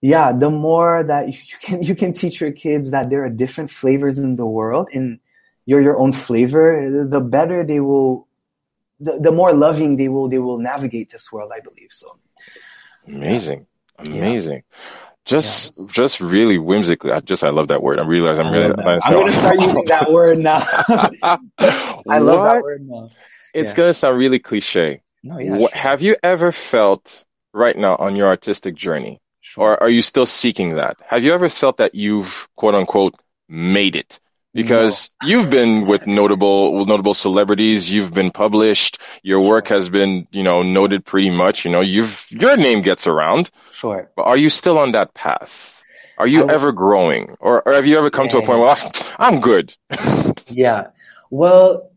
[0.01, 3.71] yeah, the more that you can, you can teach your kids that there are different
[3.71, 5.19] flavors in the world and
[5.65, 8.27] you're your own flavor, the better they will,
[8.99, 11.89] the, the more loving they will, they will navigate this world, I believe.
[11.91, 12.17] So,
[13.07, 13.67] amazing.
[13.97, 14.63] Amazing.
[14.69, 15.85] Yeah just yeah.
[15.91, 17.11] just really whimsically.
[17.11, 17.99] I just I love that word.
[17.99, 18.73] I realize I'm really.
[18.73, 20.59] I'm gonna start using that word now.
[22.07, 23.09] I love that word now.
[23.53, 23.77] It's yeah.
[23.77, 25.01] gonna sound really cliche.
[25.23, 25.57] No, yeah.
[25.57, 25.79] What, sure.
[25.79, 29.71] Have you ever felt right now on your artistic journey, sure.
[29.71, 30.97] or are you still seeking that?
[31.05, 33.15] Have you ever felt that you've quote unquote
[33.47, 34.19] made it?
[34.53, 35.29] Because no.
[35.29, 37.91] you've been with notable notable celebrities.
[37.91, 38.99] You've been published.
[39.23, 41.81] Your work has been you know noted pretty much you know.
[41.81, 43.49] You've your name gets around.
[43.71, 44.09] Sure.
[44.15, 45.83] But are you still on that path?
[46.17, 47.35] Are you ever growing?
[47.39, 48.75] Or, or, have you ever come yeah, to a point where
[49.17, 49.75] i'm good.
[50.47, 50.87] Yeah.
[51.29, 51.89] Well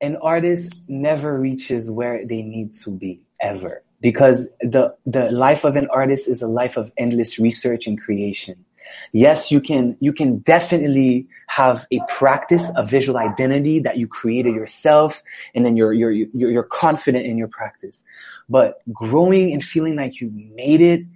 [0.00, 3.82] an artist never reaches where they need to be ever.
[4.00, 8.64] Because the the life of an artist is a life of endless research and creation
[9.12, 14.54] Yes, you can, you can definitely have a practice, a visual identity that you created
[14.54, 15.22] yourself,
[15.54, 18.04] and then you're, you're, you're, you're confident in your practice.
[18.48, 21.06] But growing and feeling like you made it,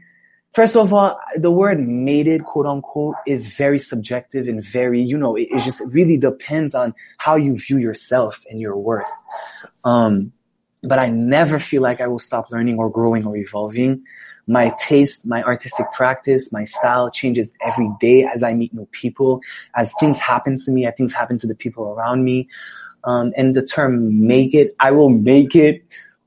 [0.53, 5.17] First of all, the word made it, quote unquote, is very subjective and very, you
[5.17, 9.07] know, it, it, just really depends on how you view yourself and your worth.
[9.85, 10.33] Um,
[10.83, 14.05] but I never feel like I will stop learning or growing or evolving
[14.51, 19.41] my taste, my artistic practice, my style changes every day as I meet new people,
[19.77, 22.49] as things happen to me, as things happen to the people around me.
[23.05, 25.85] Um, and the term make it, I will make it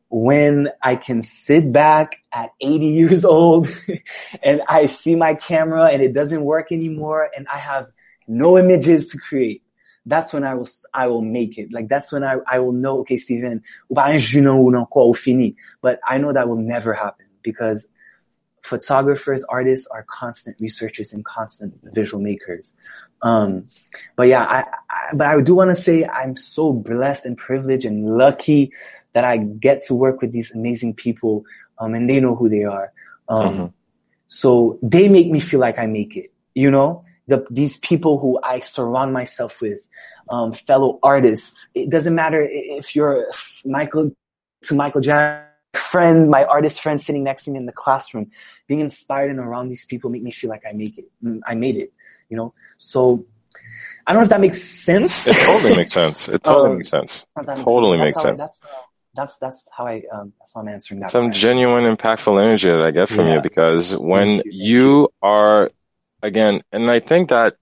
[0.08, 3.68] when I can sit back at 80 years old
[4.44, 7.92] and I see my camera and it doesn't work anymore and I have
[8.26, 9.64] no images to create.
[10.06, 11.74] That's when I will, I will make it.
[11.74, 14.18] Like that's when I, I will know, okay, Steven, but I
[16.18, 17.88] know that will never happen because
[18.64, 22.74] photographers, artists are constant researchers and constant visual makers.
[23.22, 23.68] Um,
[24.16, 27.86] but yeah, I, I, but I do want to say I'm so blessed and privileged
[27.86, 28.72] and lucky
[29.14, 31.46] that I get to work with these amazing people,
[31.78, 32.92] um, and they know who they are.
[33.30, 33.66] Um, mm-hmm.
[34.28, 38.40] so they make me feel like I make it, you know, the, these people who
[38.44, 39.80] I surround myself with,
[40.30, 41.68] um, fellow artists.
[41.74, 43.30] It doesn't matter if you're
[43.66, 44.12] Michael
[44.64, 45.50] to Michael Jackson
[45.94, 48.32] friend, my artist friend sitting next to me in the classroom,
[48.68, 51.12] being inspired and around these people make me feel like I make it.
[51.24, 51.94] Mm, I made it,
[52.30, 52.54] you know?
[52.78, 53.26] So
[54.06, 55.28] I don't know if that makes sense.
[55.28, 56.30] It totally makes sense.
[56.30, 57.26] It totally um, makes sense.
[57.36, 58.42] Totally makes sense.
[58.42, 58.60] That's,
[59.16, 61.12] that's, that's how I, um, that's how I'm answering that.
[61.12, 61.50] Some question.
[61.50, 63.36] genuine impactful energy that I get from yeah.
[63.36, 65.70] you because when you, you are,
[66.22, 67.58] again, and I think that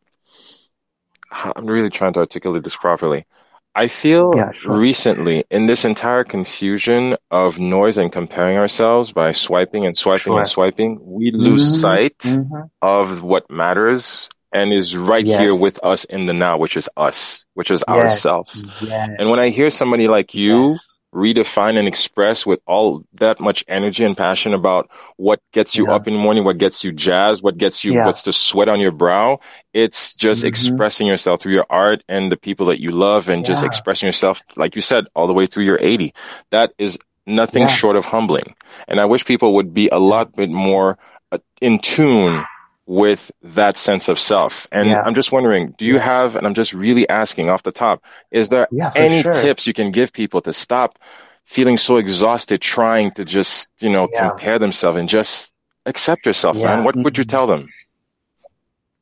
[1.31, 3.25] I'm really trying to articulate this properly.
[3.73, 4.77] I feel yeah, sure.
[4.77, 10.39] recently in this entire confusion of noise and comparing ourselves by swiping and swiping sure.
[10.39, 11.79] and swiping, we lose mm-hmm.
[11.79, 12.63] sight mm-hmm.
[12.81, 15.39] of what matters and is right yes.
[15.39, 17.97] here with us in the now, which is us, which is yes.
[17.97, 18.61] ourselves.
[18.81, 19.11] Yes.
[19.17, 20.77] And when I hear somebody like you
[21.13, 25.95] redefine and express with all that much energy and passion about what gets you yeah.
[25.95, 28.05] up in the morning, what gets you jazzed, what gets you, yeah.
[28.05, 29.39] what's the sweat on your brow.
[29.73, 30.47] It's just mm-hmm.
[30.47, 33.47] expressing yourself through your art and the people that you love and yeah.
[33.47, 36.13] just expressing yourself, like you said, all the way through your 80.
[36.51, 38.55] That is nothing short of humbling.
[38.87, 40.97] And I wish people would be a lot bit more
[41.31, 42.43] uh, in tune
[42.91, 44.67] with that sense of self.
[44.69, 45.01] And yeah.
[45.01, 48.49] I'm just wondering, do you have, and I'm just really asking off the top, is
[48.49, 49.31] there yeah, any sure.
[49.31, 50.99] tips you can give people to stop
[51.45, 54.27] feeling so exhausted trying to just, you know, yeah.
[54.27, 55.53] compare themselves and just
[55.85, 56.83] accept yourself, man?
[56.83, 57.29] What would you mm-hmm.
[57.29, 57.69] tell them?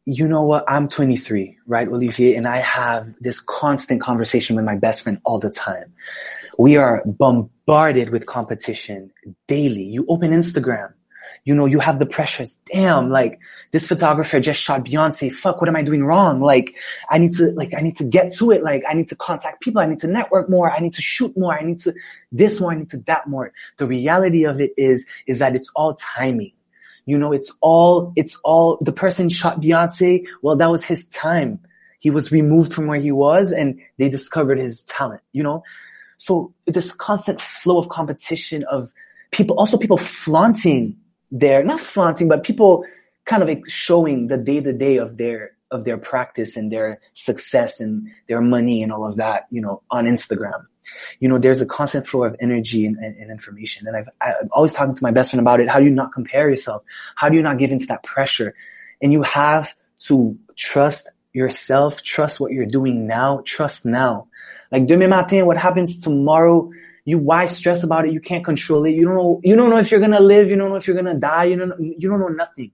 [0.06, 0.66] You know what?
[0.68, 2.36] I'm 23, right, Olivier?
[2.36, 5.94] And I have this constant conversation with my best friend all the time.
[6.60, 9.12] We are bombarded with competition
[9.48, 9.84] daily.
[9.84, 10.94] You open Instagram
[11.50, 12.60] you know, you have the pressures.
[12.72, 13.40] Damn, like
[13.72, 15.34] this photographer just shot Beyonce.
[15.34, 16.42] Fuck, what am I doing wrong?
[16.42, 16.76] Like
[17.10, 18.62] I need to, like, I need to get to it.
[18.62, 19.82] Like I need to contact people.
[19.82, 20.70] I need to network more.
[20.72, 21.52] I need to shoot more.
[21.52, 21.96] I need to
[22.32, 22.72] this more.
[22.72, 23.52] I need to that more.
[23.78, 26.52] The reality of it is, is that it's all timing.
[27.08, 30.28] You know, it's all, it's all, the person shot Beyonce.
[30.44, 31.62] Well, that was his time.
[31.98, 35.64] He was removed from where he was and they discovered his talent, you know?
[36.20, 38.94] So this constant flow of competition of
[39.32, 40.98] people, also people flaunting
[41.32, 42.86] their not flaunting, but people
[43.26, 47.80] kind of showing the day to day of their of their practice and their success
[47.80, 50.66] and their money and all of that, you know, on Instagram.
[51.20, 53.88] You know, there's a constant flow of energy and, and, and information.
[53.88, 55.70] And I've, I'm always talking to my best friend about it.
[55.70, 56.82] How do you not compare yourself?
[57.16, 58.56] How do you not give into that pressure?
[59.00, 59.76] And you have
[60.08, 64.28] to trust yourself, trust what you're doing now, trust now.
[64.72, 66.72] Like demain matin, what happens tomorrow
[67.10, 68.14] you why stress about it?
[68.14, 68.92] You can't control it.
[68.92, 69.42] You don't know.
[69.44, 70.50] You don't know if you're gonna live.
[70.50, 71.46] You don't know if you're gonna die.
[71.46, 71.74] You don't.
[71.80, 72.72] You don't know nothing,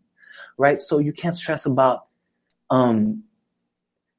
[0.57, 0.81] right?
[0.81, 2.07] So you can't stress about
[2.69, 3.23] um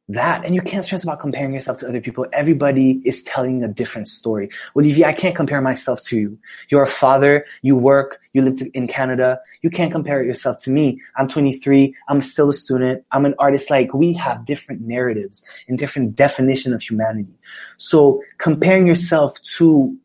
[0.08, 2.26] that, and you can't stress about comparing yourself to other people.
[2.32, 4.50] Everybody is telling a different story.
[4.76, 6.38] Olivier, I can't compare myself to you.
[6.68, 7.44] You're a father.
[7.62, 8.20] You work.
[8.32, 9.40] You live in Canada.
[9.62, 11.02] You can't compare yourself to me.
[11.16, 11.92] I'm 23.
[12.08, 13.04] I'm still a student.
[13.10, 13.68] I'm an artist.
[13.68, 17.34] Like we have different narratives and different definition of humanity.
[17.76, 19.98] So comparing yourself to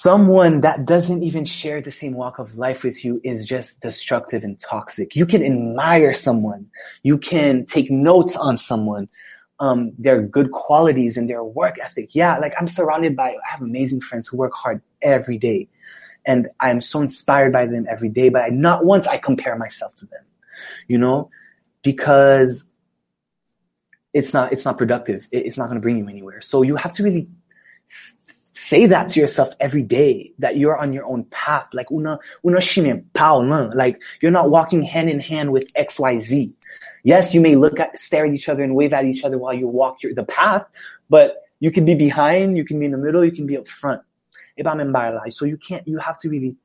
[0.00, 4.44] someone that doesn't even share the same walk of life with you is just destructive
[4.44, 5.16] and toxic.
[5.16, 6.70] You can admire someone.
[7.02, 9.08] You can take notes on someone.
[9.58, 12.14] Um, their good qualities and their work ethic.
[12.14, 15.68] Yeah, like I'm surrounded by, I have amazing friends who work hard every day.
[16.24, 19.96] And I'm so inspired by them every day, but I, not once I compare myself
[19.96, 20.22] to them,
[20.86, 21.30] you know,
[21.82, 22.66] because
[24.14, 25.26] it's not, it's not productive.
[25.32, 26.40] It's not going to bring you anywhere.
[26.40, 27.28] So you have to really
[28.68, 31.68] say that to yourself every day that you're on your own path.
[31.72, 32.60] Like una una
[33.74, 36.52] like you're not walking hand in hand with X Y Z.
[37.02, 39.54] Yes, you may look at stare at each other and wave at each other while
[39.54, 40.66] you walk your, the path,
[41.08, 43.68] but you can be behind, you can be in the middle, you can be up
[43.68, 44.02] front.
[45.30, 45.86] So you can't.
[45.88, 46.56] You have to really,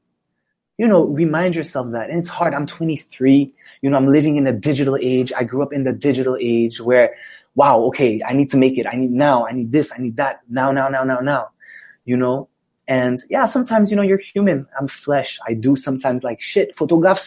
[0.77, 2.09] you know, remind yourself that.
[2.09, 2.53] And it's hard.
[2.53, 3.53] I'm 23.
[3.81, 5.31] You know, I'm living in a digital age.
[5.37, 7.15] I grew up in the digital age where
[7.55, 8.87] wow, okay, I need to make it.
[8.87, 9.45] I need now.
[9.45, 9.91] I need this.
[9.95, 10.41] I need that.
[10.49, 11.52] Now, now, now, now, now
[12.05, 12.49] you know?
[12.87, 14.67] And yeah, sometimes, you know, you're human.
[14.79, 15.39] I'm flesh.
[15.47, 17.25] I do sometimes like shit, photograph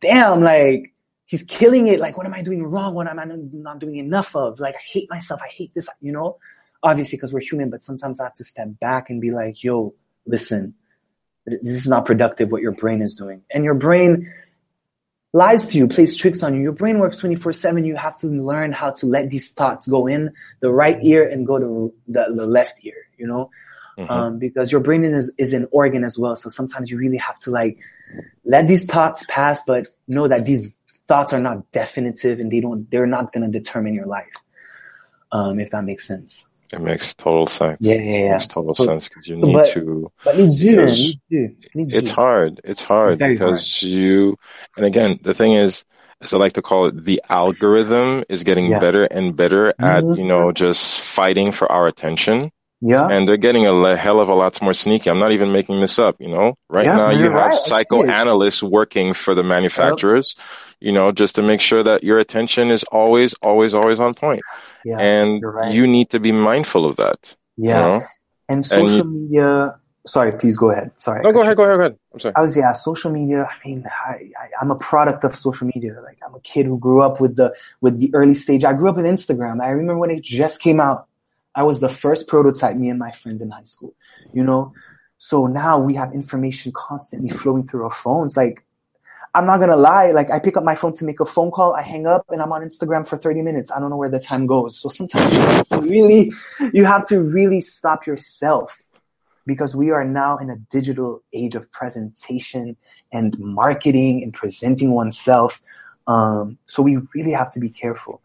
[0.00, 0.92] Damn, like
[1.26, 2.00] he's killing it.
[2.00, 2.94] Like, what am I doing wrong?
[2.94, 4.60] What am I not doing enough of?
[4.60, 5.40] Like, I hate myself.
[5.42, 6.38] I hate this, you know?
[6.82, 9.94] Obviously, because we're human, but sometimes I have to step back and be like, yo,
[10.26, 10.74] listen,
[11.44, 13.42] this is not productive what your brain is doing.
[13.50, 14.32] And your brain
[15.32, 16.62] lies to you, plays tricks on you.
[16.62, 17.84] Your brain works 24 7.
[17.84, 21.46] You have to learn how to let these thoughts go in the right ear and
[21.46, 23.50] go to the, the left ear, you know?
[23.98, 24.10] Mm-hmm.
[24.10, 26.36] um, because your brain is, is an organ as well.
[26.36, 27.78] So sometimes you really have to like
[28.44, 30.72] let these thoughts pass, but know that these
[31.08, 34.32] thoughts are not definitive and they don't, they're not going to determine your life.
[35.30, 36.46] Um, if that makes sense.
[36.72, 37.78] It makes total sense.
[37.80, 38.16] Yeah, yeah, yeah.
[38.18, 40.12] It makes total so, sense because you need but, to.
[40.24, 42.60] But need do, need do, need It's hard.
[42.64, 43.82] It's hard it's because hard.
[43.82, 44.38] you,
[44.76, 45.84] and again, the thing is,
[46.20, 48.80] as I like to call it, the algorithm is getting yeah.
[48.80, 50.20] better and better at, mm-hmm.
[50.20, 52.50] you know, just fighting for our attention.
[52.80, 53.08] Yeah.
[53.08, 55.10] And they're getting a hell of a lot more sneaky.
[55.10, 56.56] I'm not even making this up, you know?
[56.68, 57.54] Right yeah, now you have right.
[57.54, 60.46] psychoanalysts working for the manufacturers, yep.
[60.80, 64.42] you know, just to make sure that your attention is always, always, always on point.
[64.84, 65.72] Yeah, and right.
[65.72, 67.34] you need to be mindful of that.
[67.56, 67.78] Yeah.
[67.78, 68.06] You know?
[68.48, 70.92] And social and, media, sorry, please go ahead.
[70.98, 71.20] Sorry.
[71.22, 71.98] No, go ahead, go ahead, go ahead.
[72.14, 72.34] I'm sorry.
[72.36, 73.48] I was, yeah, social media.
[73.50, 76.00] I mean, I, I, I'm a product of social media.
[76.00, 78.64] Like I'm a kid who grew up with the, with the early stage.
[78.64, 79.60] I grew up with Instagram.
[79.60, 81.08] I remember when it just came out.
[81.54, 83.94] I was the first prototype, me and my friends in high school,
[84.32, 84.72] you know?
[85.18, 88.36] So now we have information constantly flowing through our phones.
[88.36, 88.64] Like,
[89.34, 91.74] I'm not gonna lie, like I pick up my phone to make a phone call,
[91.74, 93.70] I hang up and I'm on Instagram for 30 minutes.
[93.70, 94.78] I don't know where the time goes.
[94.78, 96.32] So sometimes you have to really,
[96.72, 98.76] you have to really stop yourself
[99.46, 102.76] because we are now in a digital age of presentation
[103.12, 105.60] and marketing and presenting oneself.
[106.06, 108.22] Um, so we really have to be careful.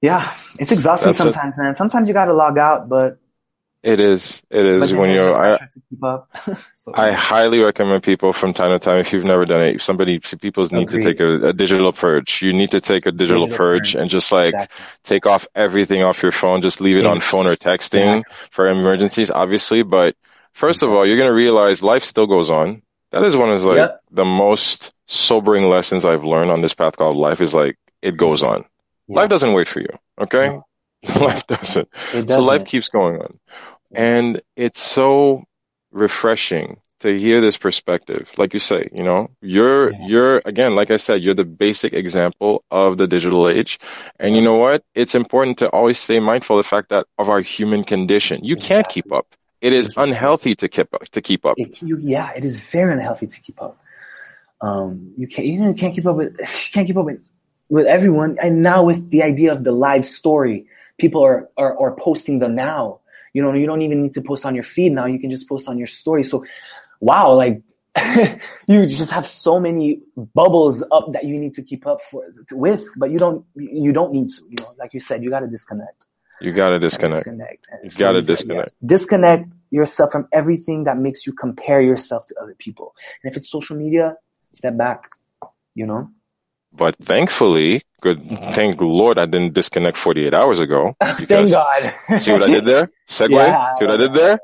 [0.00, 1.74] Yeah, it's exhausting That's sometimes, man.
[1.74, 3.18] Sometimes you gotta log out, but
[3.82, 4.42] it is.
[4.50, 5.36] It is when you're.
[5.36, 5.56] I,
[6.74, 9.80] so, I highly recommend people from time to time if you've never done it.
[9.80, 11.02] Somebody, people need agreed.
[11.02, 12.42] to take a, a, digital purge.
[12.42, 14.84] You need to take a digital, digital purge, purge, and just like exactly.
[15.04, 16.60] take off everything off your phone.
[16.60, 19.82] Just leave it on phone or texting for emergencies, obviously.
[19.82, 20.16] But
[20.52, 22.82] first of all, you're gonna realize life still goes on.
[23.12, 24.02] That is one of like yep.
[24.10, 27.40] the most sobering lessons I've learned on this path called life.
[27.40, 28.64] Is like it goes on.
[29.08, 29.90] Life doesn't wait for you.
[30.20, 30.60] Okay.
[31.20, 31.88] Life doesn't.
[32.12, 32.28] doesn't.
[32.28, 33.38] So life keeps going on.
[33.92, 35.44] And it's so
[35.92, 38.30] refreshing to hear this perspective.
[38.36, 40.06] Like you say, you know, you're, yeah.
[40.06, 43.78] you're, again, like I said, you're the basic example of the digital age.
[44.18, 44.82] And you know what?
[44.94, 48.40] It's important to always stay mindful of the fact that of our human condition.
[48.42, 48.74] You exactly.
[48.74, 49.26] can't keep up.
[49.60, 50.10] It is exactly.
[50.10, 51.54] unhealthy to keep up, to keep up.
[51.56, 53.80] It, you, yeah, it is very unhealthy to keep up.
[54.60, 57.20] Um, you can't, you can't keep up with, you can't keep up with,
[57.68, 58.36] with everyone.
[58.40, 60.66] And now with the idea of the live story,
[60.98, 63.00] people are, are, are posting the now.
[63.32, 65.06] You know, you don't even need to post on your feed now.
[65.06, 66.24] You can just post on your story.
[66.24, 66.44] So,
[67.00, 67.62] wow, like
[68.68, 70.00] you just have so many
[70.34, 74.12] bubbles up that you need to keep up for with, but you don't you don't
[74.12, 74.42] need to.
[74.48, 76.06] You know, like you said, you got to disconnect.
[76.40, 77.24] You got to disconnect.
[77.24, 77.66] disconnect.
[77.82, 78.72] You got to disconnect.
[78.84, 82.94] Disconnect yourself from everything that makes you compare yourself to other people.
[83.22, 84.16] And if it's social media,
[84.52, 85.10] step back.
[85.74, 86.10] You know.
[86.72, 90.94] But thankfully, good, thank Lord I didn't disconnect 48 hours ago.
[91.02, 91.48] Thank God.
[92.16, 92.90] see what I did there?
[93.08, 93.30] segue.
[93.30, 94.38] Yeah, see what I did there?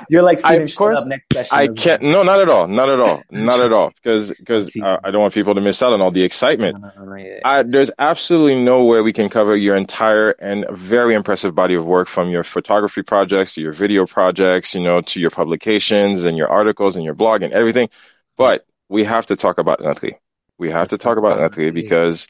[0.08, 1.06] You're like I, of course,
[1.50, 2.66] I can't, no, not at all.
[2.66, 3.22] Not at all.
[3.30, 3.92] Not at all.
[4.02, 6.82] Because, because uh, I don't want people to miss out on all the excitement.
[7.44, 11.86] I, there's absolutely no way we can cover your entire and very impressive body of
[11.86, 16.36] work from your photography projects to your video projects, you know, to your publications and
[16.36, 17.90] your articles and your blog and everything.
[18.36, 20.16] But we have to talk about Natalie.
[20.62, 22.28] We have to talk about Natalie because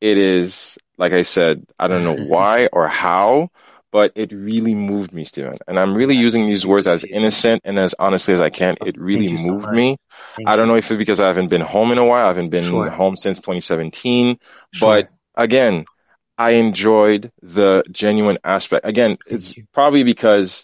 [0.00, 3.50] it is, like I said, I don't know why or how,
[3.90, 5.56] but it really moved me, Steven.
[5.66, 8.76] And I'm really using these words as innocent and as honestly as I can.
[8.86, 9.96] It really moved so me.
[10.36, 12.26] Thank I don't know if it's because I haven't been home in a while.
[12.26, 12.90] I haven't been sure.
[12.90, 14.38] home since 2017,
[14.72, 14.88] sure.
[14.88, 15.84] but again,
[16.38, 18.86] I enjoyed the genuine aspect.
[18.86, 19.66] Again, Thank it's you.
[19.72, 20.62] probably because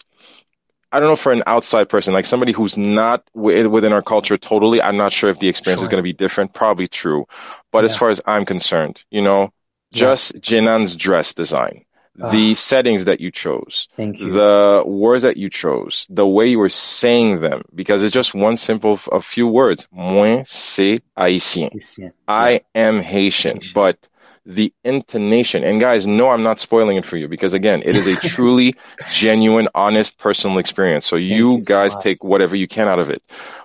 [0.95, 4.81] I don't know for an outside person, like somebody who's not within our culture totally,
[4.81, 5.87] I'm not sure if the experience sure.
[5.87, 6.53] is going to be different.
[6.53, 7.25] Probably true.
[7.73, 7.85] But yeah.
[7.91, 9.51] as far as I'm concerned, you know,
[9.93, 10.39] just yeah.
[10.39, 11.83] Jinan's dress design,
[12.21, 14.31] uh, the settings that you chose, thank you.
[14.31, 18.55] the words that you chose, the way you were saying them, because it's just one
[18.55, 19.89] simple, a few words.
[19.91, 21.71] Moi, c'est haïtien.
[22.25, 23.59] I am Haitian.
[23.73, 24.07] but
[24.45, 25.63] the intonation.
[25.63, 28.75] And guys, no, I'm not spoiling it for you because again, it is a truly
[29.11, 31.05] genuine, honest, personal experience.
[31.05, 33.23] So you, you guys so take whatever you can out of it.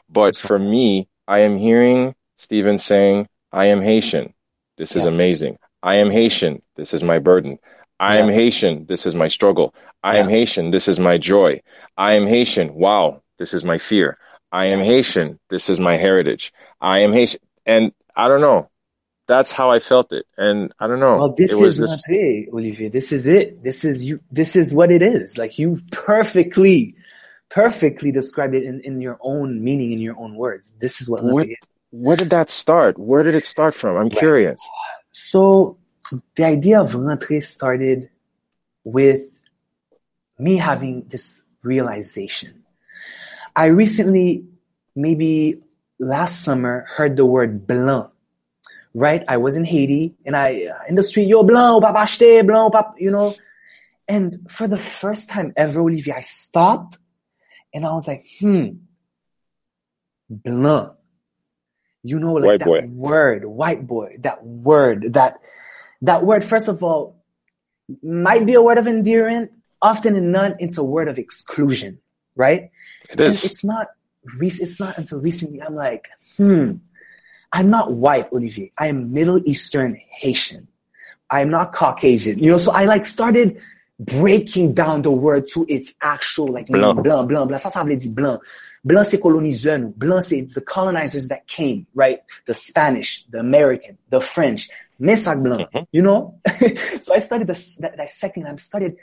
[0.08, 4.32] But for me, I am hearing Steven saying, I am Haitian.
[4.78, 5.10] This is yeah.
[5.10, 5.58] amazing.
[5.82, 6.62] I am Haitian.
[6.76, 7.58] This is my burden.
[7.98, 8.22] I yeah.
[8.22, 8.86] am Haitian.
[8.86, 9.74] This is my struggle.
[10.02, 10.20] I yeah.
[10.20, 10.70] am Haitian.
[10.70, 11.60] This is my joy.
[11.98, 12.74] I am Haitian.
[12.74, 13.22] Wow.
[13.38, 14.18] This is my fear.
[14.52, 15.38] I am Haitian.
[15.50, 16.52] This is my heritage.
[16.80, 17.40] I am Haitian.
[17.66, 18.70] And I don't know
[19.30, 20.26] that's how I felt it.
[20.36, 21.16] And I don't know.
[21.16, 22.88] Well, this is Olivier.
[22.88, 23.62] This is it.
[23.62, 24.18] This is you.
[24.30, 25.38] This is what it is.
[25.38, 26.96] Like you perfectly,
[27.48, 30.74] perfectly described it in, in your own meaning, in your own words.
[30.80, 31.22] This is what.
[31.22, 31.46] Where,
[31.92, 32.98] where did that start?
[32.98, 33.96] Where did it start from?
[33.96, 34.18] I'm right.
[34.18, 34.60] curious.
[35.12, 35.78] So
[36.34, 38.10] the idea of rentrée started
[38.82, 39.22] with
[40.40, 42.64] me having this realization.
[43.54, 44.46] I recently,
[44.96, 45.62] maybe
[46.00, 48.10] last summer, heard the word blanc
[48.94, 49.22] right?
[49.28, 52.94] I was in Haiti and I, in the street, yo, blanc, papa acheté, blanc, papa,
[52.98, 53.34] you know?
[54.08, 56.98] And for the first time ever, Olivier, I stopped
[57.72, 58.70] and I was like, hmm,
[60.28, 60.92] blanc.
[62.02, 62.86] You know, like white that boy.
[62.88, 65.38] word, white boy, that word, that,
[66.02, 67.22] that word, first of all,
[68.02, 69.52] might be a word of endearment.
[69.82, 72.00] Often in none, it's a word of exclusion,
[72.34, 72.70] right?
[73.10, 73.44] It is.
[73.44, 73.88] And it's not,
[74.40, 76.76] it's not until recently I'm like, hmm,
[77.52, 78.70] I'm not white, Olivier.
[78.78, 80.68] I am Middle Eastern Haitian.
[81.28, 82.38] I am not Caucasian.
[82.38, 83.60] You know, so I like started
[83.98, 87.48] breaking down the word to its actual like blanc, blanc, blanc.
[87.48, 87.58] blanc.
[87.58, 88.40] Ça, ça veut dire blanc.
[88.82, 89.90] Blanc, c'est coloniseur nous.
[89.90, 92.20] Blanc, c'est the colonizers that came, right?
[92.46, 94.68] The Spanish, the American, the French.
[94.98, 95.84] Messac blanc, mm-hmm.
[95.92, 96.38] you know?
[97.00, 98.96] so I studied the, that, that second, I studied,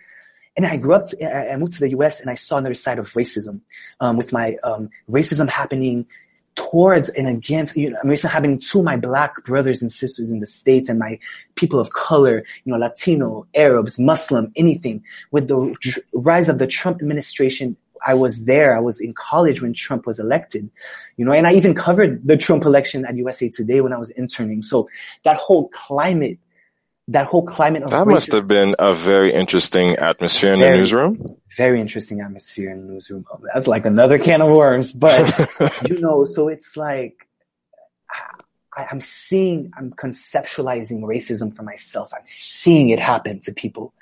[0.56, 3.00] and I grew up, to, I moved to the US and I saw another side
[3.00, 3.62] of racism,
[4.00, 6.06] um, with my, um, racism happening
[6.58, 10.48] towards and against, you know, racism happening to my black brothers and sisters in the
[10.48, 11.18] States and my
[11.56, 15.02] people of color, you know, Latino, Arabs, Muslim, anything.
[15.32, 15.74] With the
[16.14, 18.76] rise of the Trump administration, I was there.
[18.76, 20.70] I was in college when Trump was elected,
[21.16, 24.12] you know, and I even covered the Trump election at USA Today when I was
[24.12, 24.62] interning.
[24.62, 24.90] So
[25.24, 26.40] that whole climate
[27.10, 30.72] that whole climate of that racism, must have been a very interesting atmosphere in very,
[30.72, 31.26] the newsroom.
[31.56, 33.26] very interesting atmosphere in the newsroom.
[33.54, 35.24] That's like another can of worms but
[35.90, 37.28] you know so it's like
[38.76, 42.12] I, i'm seeing i'm conceptualizing racism for myself.
[42.14, 43.94] I'm seeing it happen to people.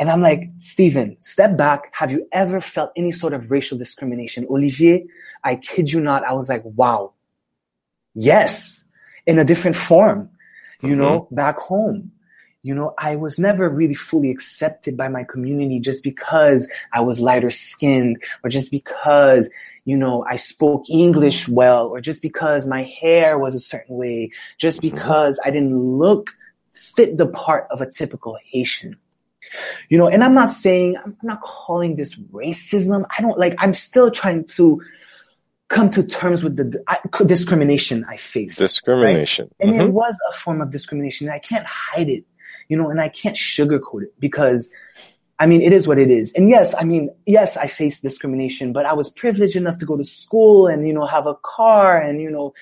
[0.00, 1.90] And i'm like steven step back.
[1.92, 4.46] Have you ever felt any sort of racial discrimination?
[4.50, 5.06] Olivier
[5.44, 7.12] i kid you not i was like wow.
[8.14, 8.84] Yes.
[9.26, 10.28] In a different form
[10.80, 10.98] you mm-hmm.
[10.98, 12.10] know back home
[12.62, 17.18] you know, I was never really fully accepted by my community just because I was
[17.18, 19.50] lighter skinned or just because,
[19.84, 24.30] you know, I spoke English well or just because my hair was a certain way,
[24.58, 24.94] just mm-hmm.
[24.94, 26.30] because I didn't look
[26.72, 28.96] fit the part of a typical Haitian.
[29.88, 33.04] You know, and I'm not saying, I'm not calling this racism.
[33.18, 34.80] I don't like, I'm still trying to
[35.68, 38.58] come to terms with the I, discrimination I faced.
[38.58, 39.50] Discrimination.
[39.58, 39.68] Right?
[39.68, 39.88] And mm-hmm.
[39.88, 41.28] it was a form of discrimination.
[41.28, 42.24] I can't hide it
[42.68, 44.70] you know, and I can't sugarcoat it because
[45.42, 46.32] I mean, it is what it is.
[46.34, 49.96] And yes, I mean, yes, I faced discrimination, but I was privileged enough to go
[49.96, 52.54] to school and, you know, have a car and, you know,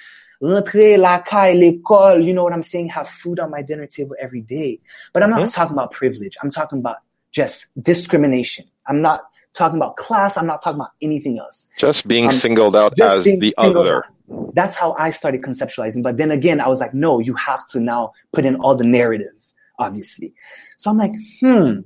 [0.42, 2.88] rentrer la caille, l'école, you know what I'm saying?
[2.88, 4.80] Have food on my dinner table every day.
[5.12, 5.50] But I'm not mm-hmm.
[5.50, 6.38] talking about privilege.
[6.42, 6.96] I'm talking about
[7.32, 8.64] just discrimination.
[8.86, 10.38] I'm not talking about class.
[10.38, 11.68] I'm not talking about anything else.
[11.76, 14.06] Just being um, singled out as the other.
[14.06, 14.54] Out.
[14.54, 16.02] That's how I started conceptualizing.
[16.02, 18.84] But then again, I was like, no, you have to now put in all the
[18.84, 19.32] narrative
[19.80, 20.34] obviously.
[20.78, 21.80] So I'm like, hmm,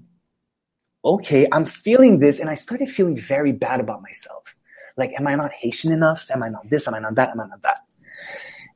[1.04, 2.38] okay, I'm feeling this.
[2.38, 4.54] And I started feeling very bad about myself.
[4.96, 6.26] Like, am I not Haitian enough?
[6.30, 6.86] Am I not this?
[6.86, 7.30] Am I not that?
[7.30, 7.78] Am I not that?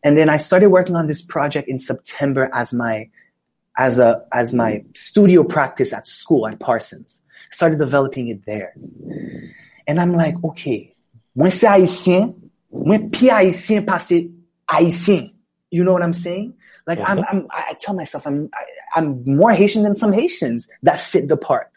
[0.02, 3.10] And then I started working on this project in September as my,
[3.76, 7.20] as a, as my studio practice at school at Parsons.
[7.50, 8.74] Started developing it there.
[9.86, 10.94] And I'm like, okay,
[11.34, 12.34] when c'est haïtien,
[12.68, 14.12] when pi haïtien passe
[14.68, 15.32] haïtien.
[15.70, 16.54] You know what I'm saying?
[16.86, 17.18] Like mm-hmm.
[17.18, 18.64] I'm, I'm, I tell myself I'm, I,
[18.96, 21.70] I'm more Haitian than some Haitians that fit the part,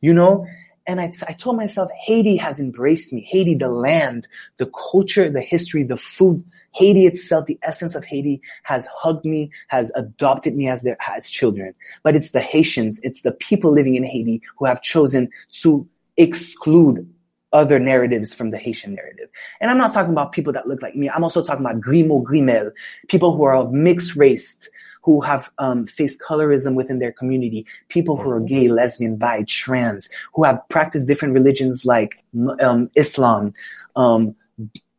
[0.00, 0.46] you know?
[0.86, 3.20] And I, I told myself, Haiti has embraced me.
[3.20, 4.26] Haiti, the land,
[4.56, 9.52] the culture, the history, the food, Haiti itself, the essence of Haiti has hugged me,
[9.68, 11.74] has adopted me as their, as children.
[12.02, 15.30] But it's the Haitians, it's the people living in Haiti who have chosen
[15.62, 17.08] to exclude
[17.52, 19.28] other narratives from the Haitian narrative.
[19.60, 21.10] And I'm not talking about people that look like me.
[21.10, 22.72] I'm also talking about grimo grimel,
[23.08, 24.68] people who are of mixed race,
[25.02, 30.08] who have um, faced colorism within their community, people who are gay, lesbian, bi, trans,
[30.34, 32.22] who have practiced different religions like
[32.60, 33.52] um, Islam,
[33.96, 34.34] um,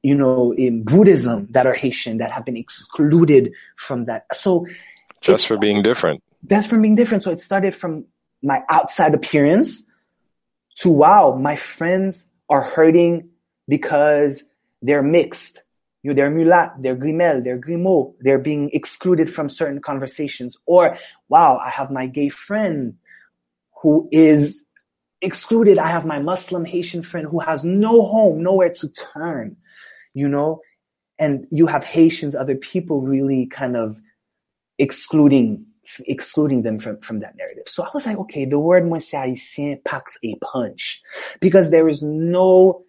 [0.02, 4.26] you know, in Buddhism that are Haitian that have been excluded from that.
[4.34, 4.66] So
[5.22, 6.24] just for being different.
[6.44, 7.24] That's from being different.
[7.24, 8.06] So it started from
[8.42, 9.86] my outside appearance
[10.78, 13.30] to wow, my friends are hurting
[13.68, 14.44] because
[14.84, 15.64] they're mixed.
[16.04, 20.58] You know, they're mulat, they're grimel, they're grimaud, they're being excluded from certain conversations.
[20.66, 20.98] Or,
[21.30, 22.98] wow, I have my gay friend
[23.82, 24.64] who is
[25.22, 25.78] excluded.
[25.78, 29.58] I have my Muslim Haitian friend who has no home, nowhere to turn,
[30.14, 30.62] you know?
[31.20, 34.02] And you have Haitians, other people really kind of
[34.80, 35.68] excluding
[36.06, 37.64] excluding them from, from that narrative.
[37.68, 39.14] So I was like, okay, the word Moise
[39.86, 41.02] packs a punch
[41.40, 42.84] because there is no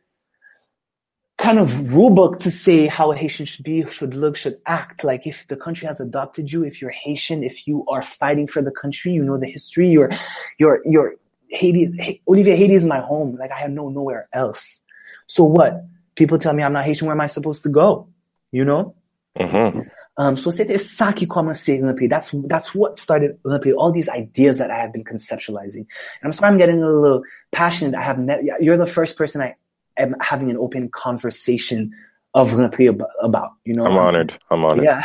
[1.38, 5.02] kind of rulebook to say how a Haitian should be, should look, should act.
[5.02, 8.62] Like if the country has adopted you, if you're Haitian, if you are fighting for
[8.62, 10.10] the country, you know the history, you're,
[10.58, 11.16] you're, you're
[11.50, 13.36] Haiti, is, Olivier, Haiti is my home.
[13.36, 14.82] Like I have no nowhere else.
[15.26, 15.84] So what?
[16.14, 17.06] People tell me I'm not Haitian.
[17.06, 18.08] Where am I supposed to go?
[18.52, 18.94] You know?
[19.38, 19.80] Mm-hmm.
[20.18, 22.06] Um, so c'était ça qui commençait rentrer.
[22.06, 23.38] That's, that's what started.
[23.44, 25.86] All these ideas that I have been conceptualizing.
[25.86, 27.94] And I'm sorry I'm getting a little passionate.
[27.94, 29.56] I have ne- you're the first person I
[29.96, 31.92] am having an open conversation
[32.34, 33.86] of rentrer about, you know?
[33.86, 34.38] I'm honored.
[34.50, 34.84] I'm honored.
[34.84, 35.02] Yeah.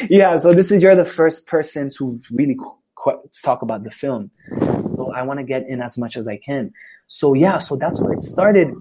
[0.10, 0.36] yeah.
[0.38, 2.56] So this is, you're the first person to really
[2.96, 4.30] qu- talk about the film.
[4.96, 6.72] So I want to get in as much as I can.
[7.06, 8.72] So yeah, so that's where it started.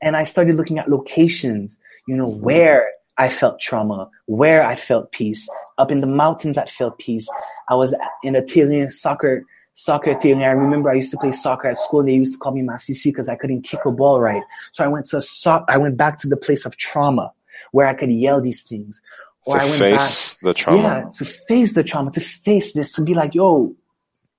[0.00, 5.12] And I started looking at locations, you know, where I felt trauma, where I felt
[5.12, 5.48] peace.
[5.78, 7.28] Up in the mountains, I felt peace.
[7.68, 9.44] I was in a Italian soccer
[9.74, 10.38] soccer team.
[10.38, 12.62] I remember I used to play soccer at school and they used to call me
[12.62, 14.42] Masisi because I couldn't kick a ball right.
[14.72, 17.32] So I went to so- I went back to the place of trauma
[17.72, 19.02] where I could yell these things.
[19.44, 20.82] Or to I went face back, the trauma.
[20.82, 23.74] Yeah, to face the trauma, to face this, to be like, yo,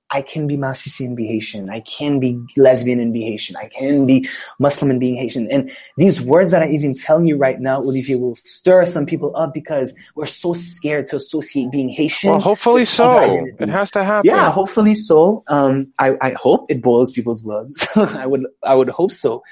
[0.10, 1.70] I can be Masisi and be Haitian.
[1.70, 3.58] I can be lesbian and be Haitian.
[3.58, 4.28] I can be
[4.58, 5.52] Muslim and being Haitian.
[5.52, 9.36] And these words that I'm even telling you right now, Olivier, will stir some people
[9.36, 12.32] up because we're so scared to associate being Haitian.
[12.32, 13.46] Well, hopefully so.
[13.60, 14.30] It has to happen.
[14.30, 15.44] Yeah, hopefully so.
[15.48, 17.86] Um, I, I hope it boils people's bloods.
[17.96, 19.44] I would, I would hope so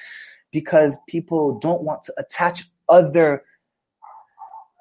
[0.51, 3.43] because people don't want to attach other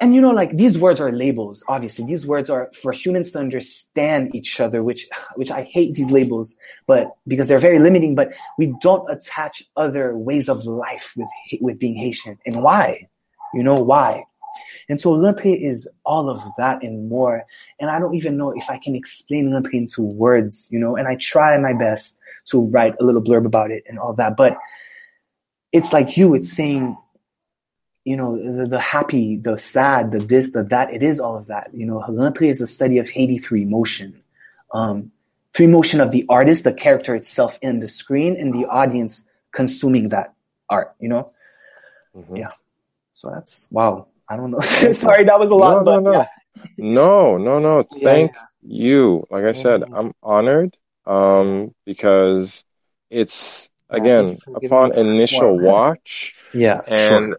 [0.00, 1.62] and you know, like these words are labels.
[1.68, 6.10] Obviously, these words are for humans to understand each other, which, which I hate these
[6.10, 11.28] labels, but because they're very limiting, but we don't attach other ways of life with,
[11.60, 12.38] with being Haitian.
[12.44, 13.08] And why?
[13.54, 14.24] You know, why?
[14.88, 17.44] And so Rentrée is all of that and more.
[17.78, 21.06] And I don't even know if I can explain Rentrée into words, you know, and
[21.06, 24.58] I try my best to write a little blurb about it and all that, but
[25.72, 26.96] it's like you, it's saying,
[28.04, 31.46] you know, the, the, happy, the sad, the this, the that, it is all of
[31.46, 31.70] that.
[31.72, 34.22] You know, Rentrée is a study of Haiti through emotion.
[34.72, 35.10] Um,
[35.54, 40.10] through emotion of the artist, the character itself in the screen and the audience consuming
[40.10, 40.34] that
[40.68, 41.32] art, you know?
[42.14, 42.36] Mm-hmm.
[42.36, 42.50] Yeah.
[43.14, 44.08] So that's, wow.
[44.28, 44.60] I don't know.
[44.92, 46.18] Sorry, that was a lot, no, but no, no.
[46.18, 46.26] Yeah.
[46.76, 47.82] no, no, no.
[47.82, 48.40] Thank yeah.
[48.62, 49.26] you.
[49.30, 49.94] Like I said, mm-hmm.
[49.94, 50.76] I'm honored,
[51.06, 52.64] um, because
[53.08, 56.34] it's, again, upon initial watch.
[56.52, 56.80] Yeah.
[56.86, 57.38] And sure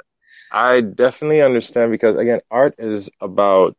[0.55, 3.75] I definitely understand because again, art is about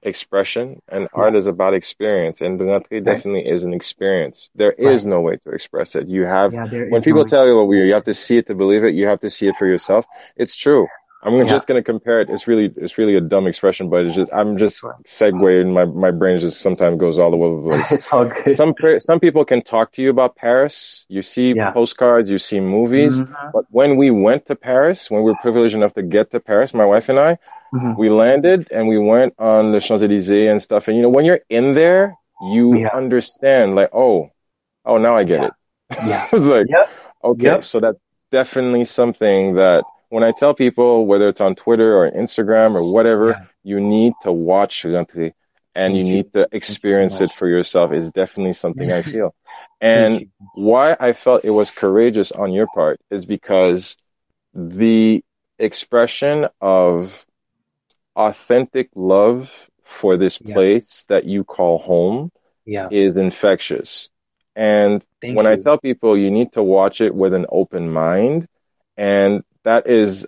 [0.00, 4.48] expression and art is about experience and Rentrée definitely is an experience.
[4.54, 5.10] There is right.
[5.10, 6.06] no way to express it.
[6.06, 8.54] You have, yeah, when people no tell you, well, you have to see it to
[8.54, 10.06] believe it, you have to see it for yourself.
[10.36, 10.86] It's true.
[11.22, 11.44] I'm yeah.
[11.44, 12.30] just going to compare it.
[12.30, 15.72] It's really, it's really a dumb expression, but it's just, I'm just segueing.
[15.72, 17.92] My, my brain just sometimes goes all over the place.
[17.92, 18.54] it's all good.
[18.54, 21.04] Some, some people can talk to you about Paris.
[21.08, 21.72] You see yeah.
[21.72, 23.48] postcards, you see movies, mm-hmm.
[23.52, 26.72] but when we went to Paris, when we were privileged enough to get to Paris,
[26.72, 27.38] my wife and I,
[27.74, 27.94] mm-hmm.
[27.98, 30.86] we landed and we went on the Champs-Élysées and stuff.
[30.86, 32.90] And you know, when you're in there, you yeah.
[32.94, 34.30] understand like, oh,
[34.84, 35.52] oh, now I get it.
[36.06, 36.28] Yeah.
[36.30, 36.90] it's like, yep.
[37.24, 37.64] okay, yep.
[37.64, 37.98] so that's
[38.30, 43.30] definitely something that when I tell people, whether it's on Twitter or Instagram or whatever,
[43.30, 43.44] yeah.
[43.62, 45.32] you need to watch Rentrée
[45.74, 49.34] and you, you, need to experience it for yourself is definitely something I feel.
[49.80, 53.96] And why I felt it was courageous on your part is because
[54.54, 55.24] the
[55.58, 57.24] expression of
[58.16, 60.54] authentic love for this yeah.
[60.54, 62.32] place that you call home
[62.66, 62.88] yeah.
[62.90, 64.10] is infectious.
[64.56, 65.52] And Thank when you.
[65.52, 68.46] I tell people you need to watch it with an open mind
[68.96, 70.26] and that is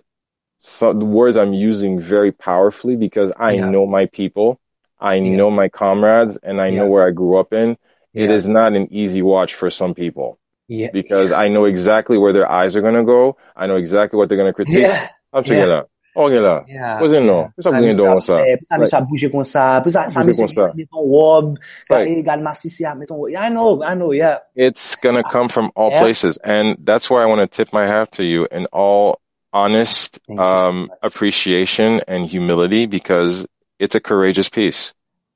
[0.79, 3.69] the words I'm using very powerfully because I yeah.
[3.69, 4.59] know my people,
[4.99, 5.35] I yeah.
[5.35, 6.77] know my comrades, and I yeah.
[6.77, 7.77] know where I grew up in.
[8.13, 10.37] It is not an easy watch for some people.
[10.67, 10.89] Yeah.
[10.93, 13.37] Because I know exactly where their eyes are gonna go.
[13.55, 14.83] I know exactly what they're gonna critique.
[14.83, 15.09] Yeah.
[15.33, 15.65] I'm yeah.
[15.65, 15.85] là.
[16.13, 16.65] Ok là.
[16.67, 16.99] Yeah.
[16.99, 17.51] Pois não.
[17.55, 18.43] Por ça que comme ça.
[18.77, 19.81] Por ça bouger comme ça.
[19.81, 20.71] Por ça ça comme ça.
[20.75, 21.57] Mettons robe.
[21.81, 23.27] Ça également si c'est mettons.
[23.29, 23.81] I know.
[23.81, 24.11] I know.
[24.11, 24.39] Yeah.
[24.55, 28.11] It's gonna come from all places, and that's why I want to tip my hat
[28.13, 29.20] to you and all
[29.53, 33.45] honest um, so appreciation and humility because
[33.79, 34.93] it's a courageous piece.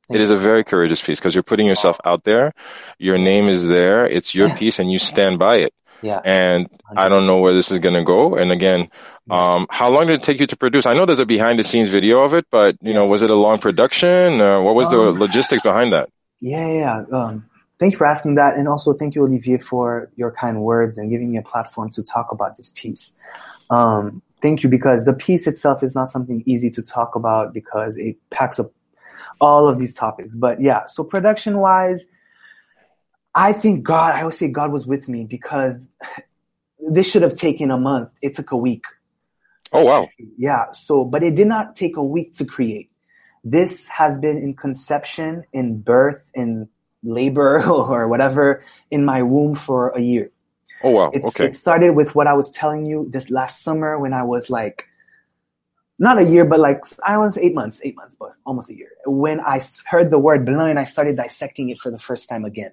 [0.07, 2.53] Thank it is a very courageous piece because you're putting yourself out there.
[2.99, 4.05] Your name is there.
[4.05, 5.74] It's your piece and you stand by it.
[6.01, 6.22] Yeah.
[6.24, 6.78] And 100%.
[6.97, 8.36] I don't know where this is going to go.
[8.36, 8.89] And again,
[9.30, 10.86] um, how long did it take you to produce?
[10.86, 13.32] I know there's a behind the scenes video of it, but you know, was it
[13.32, 14.39] a long production?
[14.41, 16.09] Or what was the um, logistics behind that?
[16.39, 17.03] Yeah, yeah.
[17.11, 17.49] Um,
[17.80, 18.55] thank you for asking that.
[18.55, 22.03] And also thank you, Olivier, for your kind words and giving me a platform to
[22.03, 23.16] talk about this piece.
[23.70, 27.97] Um, thank you because the piece itself is not something easy to talk about because
[27.97, 28.72] it packs up
[29.41, 30.36] all of these topics.
[30.36, 32.05] But yeah, so production wise,
[33.34, 35.76] I think God, I would say God was with me because
[36.80, 38.09] this should have taken a month.
[38.22, 38.86] It took a week.
[39.74, 40.07] Oh, wow.
[40.38, 40.72] Yeah.
[40.72, 42.91] So, but it did not take a week to create.
[43.43, 46.70] This has been in conception, in birth, in
[47.03, 50.32] labor or whatever in my womb for a year.
[50.84, 51.11] Oh wow.
[51.13, 51.45] It's, okay.
[51.45, 54.88] It started with what I was telling you this last summer when I was like,
[55.97, 58.89] not a year, but like I was eight months, eight months, but almost a year.
[59.05, 62.71] When I heard the word blanc, I started dissecting it for the first time again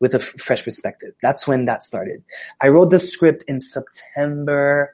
[0.00, 1.14] with a f- fresh perspective.
[1.22, 2.24] That's when that started.
[2.60, 4.92] I wrote the script in September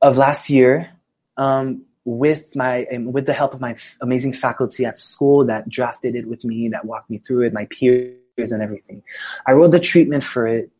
[0.00, 0.90] of last year.
[1.36, 5.68] Um, with my um, with the help of my f- amazing faculty at school that
[5.68, 9.02] drafted it with me, that walked me through it, my peers and everything.
[9.44, 10.70] I wrote the treatment for it.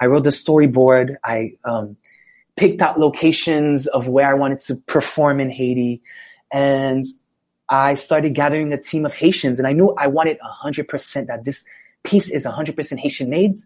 [0.00, 1.16] I wrote the storyboard.
[1.22, 1.96] I um,
[2.56, 6.02] picked out locations of where I wanted to perform in Haiti.
[6.52, 7.04] And
[7.68, 11.64] I started gathering a team of Haitians and I knew I wanted 100% that this
[12.02, 13.56] piece is 100% Haitian made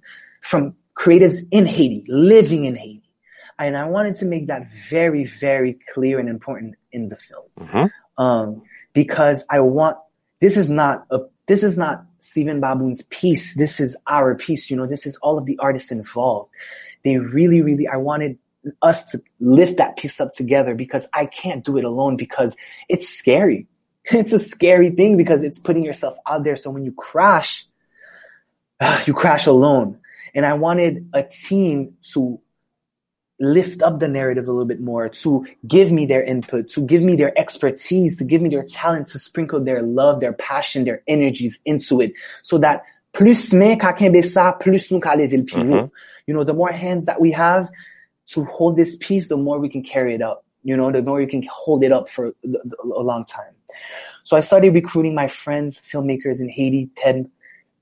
[0.41, 3.03] from creatives in Haiti, living in Haiti.
[3.59, 7.45] And I wanted to make that very, very clear and important in the film.
[7.59, 8.23] Mm-hmm.
[8.23, 8.63] Um,
[8.93, 9.97] because I want,
[10.41, 13.55] this is not a, this is not Steven Baboun's piece.
[13.55, 14.71] This is our piece.
[14.71, 16.51] You know, this is all of the artists involved.
[17.03, 18.39] They really, really, I wanted
[18.81, 22.57] us to lift that piece up together because I can't do it alone because
[22.89, 23.69] it's scary.
[24.11, 26.57] It's a scary thing because it's putting yourself out there.
[26.57, 27.67] So when you crash,
[29.07, 29.99] you crash alone.
[30.35, 32.41] And I wanted a team to
[33.41, 37.03] lift up the narrative a little bit more, to give me their input, to give
[37.03, 41.03] me their expertise, to give me their talent, to sprinkle their love, their passion, their
[41.07, 42.13] energies into it
[42.43, 45.87] so that plus men ka plus nou ka leve mm-hmm.
[46.27, 47.71] You know, the more hands that we have
[48.29, 50.45] to hold this piece, the more we can carry it up.
[50.63, 52.29] You know, the more you can hold it up for
[52.83, 53.53] a long time.
[54.23, 57.31] So I started recruiting my friends, filmmakers in Haiti, Ted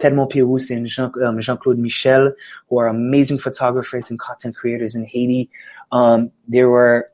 [0.03, 2.33] Ted Montpirous and Jean, um, Jean-Claude Michel,
[2.69, 5.49] who are amazing photographers and content creators in Haiti.
[5.93, 7.09] Um, they were,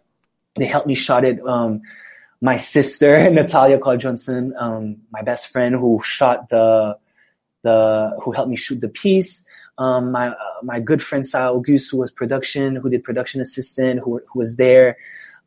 [0.56, 1.38] they helped me shot it.
[1.46, 1.82] Um,
[2.40, 6.96] my sister, Natalia Carl Johnson, um, my best friend who shot the,
[7.62, 9.44] the, who helped me shoot the piece.
[9.76, 14.00] Um, my, uh, my good friend Sarah Auguste, who was production, who did production assistant,
[14.00, 14.96] who, who was there,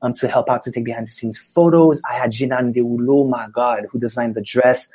[0.04, 2.02] um, to help out to take behind the scenes photos.
[2.08, 4.92] I had Jinan Deulo, my God, who designed the dress.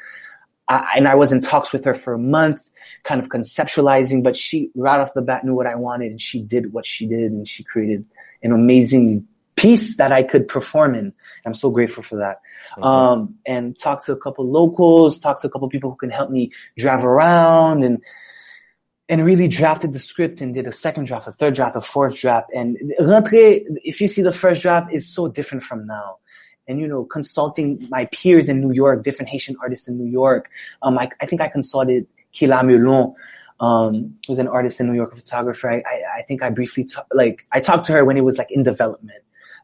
[0.69, 2.69] I, and I was in talks with her for a month,
[3.05, 6.43] kind of conceptualizing, but she right off the bat knew what I wanted and she
[6.43, 8.05] did what she did and she created
[8.43, 11.13] an amazing piece that I could perform in.
[11.47, 12.41] I'm so grateful for that.
[12.73, 12.85] Mm-hmm.
[12.85, 16.31] Um, and talk to a couple locals, talk to a couple people who can help
[16.31, 18.03] me drive around and,
[19.09, 22.19] and really drafted the script and did a second draft, a third draft, a fourth
[22.19, 22.51] draft.
[22.55, 26.19] And Rentré, if you see the first draft, is so different from now
[26.69, 30.51] and you know consulting my peers in New York, different Haitian artists in New York.
[30.83, 33.15] Um, I, I think I consulted Kila Melon,
[33.61, 35.71] um, who's an artist in New York, a photographer.
[35.71, 38.51] I, I, I think I briefly like I talked to her when it was like
[38.51, 39.23] in development.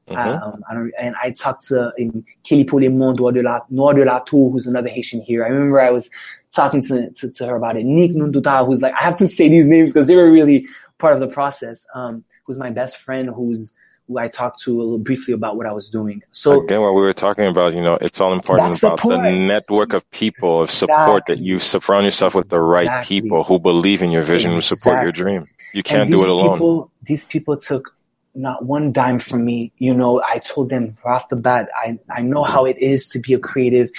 [0.09, 0.43] Mm-hmm.
[0.43, 4.05] Um, I don't, and I talked to um, Kelly Polemon, Noir de la, Noir de
[4.05, 5.45] la Tour, who's another Haitian here.
[5.45, 6.11] I remember I was
[6.51, 7.85] talking to, to, to her about it.
[7.85, 10.67] Nick Nunduta, who's like, I have to say these names because they were really
[10.99, 11.87] part of the process.
[11.95, 13.73] Um, who's my best friend, who's who
[14.19, 16.23] I talked to a little briefly about what I was doing.
[16.33, 19.23] So again, what we were talking about, you know, it's all important about support.
[19.23, 21.35] the network of people of support exactly.
[21.35, 23.21] that you surround yourself with the right exactly.
[23.21, 24.57] people who believe in your vision, exactly.
[24.57, 25.49] who support your dream.
[25.73, 26.59] You can't do it alone.
[26.59, 27.95] People, these people took
[28.35, 29.73] not one dime from me.
[29.79, 33.07] You know, I told them right off the bat, I, I know how it is
[33.09, 33.91] to be a creative,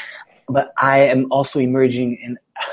[0.48, 2.38] but I am also emerging and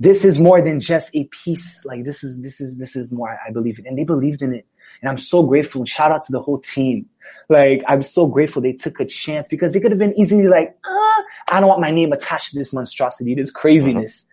[0.00, 1.84] this is more than just a piece.
[1.84, 3.86] Like this is, this is, this is more, I believe it.
[3.86, 4.66] And they believed in it.
[5.00, 7.06] And I'm so grateful and shout out to the whole team.
[7.48, 10.76] Like, I'm so grateful they took a chance because they could have been easily like,
[10.84, 14.22] uh, I don't want my name attached to this monstrosity, this craziness.
[14.22, 14.30] Mm-hmm.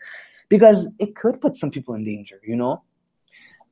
[0.49, 2.83] Because it could put some people in danger, you know?